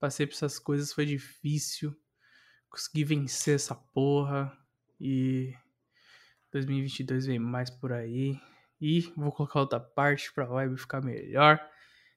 Passei 0.00 0.26
por 0.26 0.34
essas 0.34 0.58
coisas, 0.58 0.92
foi 0.92 1.04
difícil. 1.04 1.96
Consegui 2.68 3.04
vencer 3.04 3.56
essa 3.56 3.74
porra. 3.74 4.56
E 5.00 5.54
2022 6.52 7.26
vem 7.26 7.38
mais 7.38 7.70
por 7.70 7.92
aí. 7.92 8.40
E 8.80 9.00
vou 9.16 9.32
colocar 9.32 9.60
outra 9.60 9.80
parte 9.80 10.32
pra 10.32 10.44
vibe 10.44 10.78
ficar 10.78 11.02
melhor. 11.04 11.60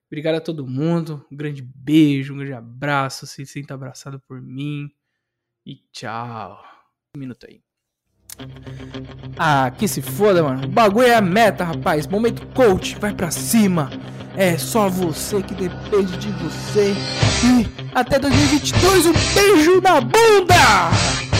Obrigado 0.07 0.35
a 0.35 0.41
todo 0.41 0.67
mundo. 0.67 1.25
Um 1.31 1.35
grande 1.37 1.61
beijo, 1.61 2.33
um 2.33 2.37
grande 2.37 2.53
abraço. 2.53 3.25
Se 3.25 3.45
sinta 3.45 3.73
abraçado 3.73 4.19
por 4.19 4.41
mim. 4.41 4.89
E 5.65 5.77
tchau. 5.91 6.61
Um 7.15 7.19
minuto 7.19 7.47
aí. 7.47 7.70
Ah, 9.37 9.71
que 9.75 9.87
se 9.87 10.01
foda, 10.01 10.43
mano. 10.43 10.65
O 10.65 10.67
bagulho 10.67 11.07
é 11.07 11.15
a 11.15 11.21
meta, 11.21 11.63
rapaz. 11.63 12.07
Momento 12.07 12.45
coach, 12.53 12.97
vai 12.99 13.13
pra 13.13 13.31
cima. 13.31 13.89
É 14.35 14.57
só 14.57 14.87
você 14.87 15.41
que 15.41 15.53
depende 15.53 16.17
de 16.17 16.31
você. 16.31 16.93
E 17.43 17.67
até 17.93 18.19
2022, 18.19 19.07
um 19.07 19.13
beijo 19.33 19.81
na 19.81 19.99
bunda! 19.99 21.30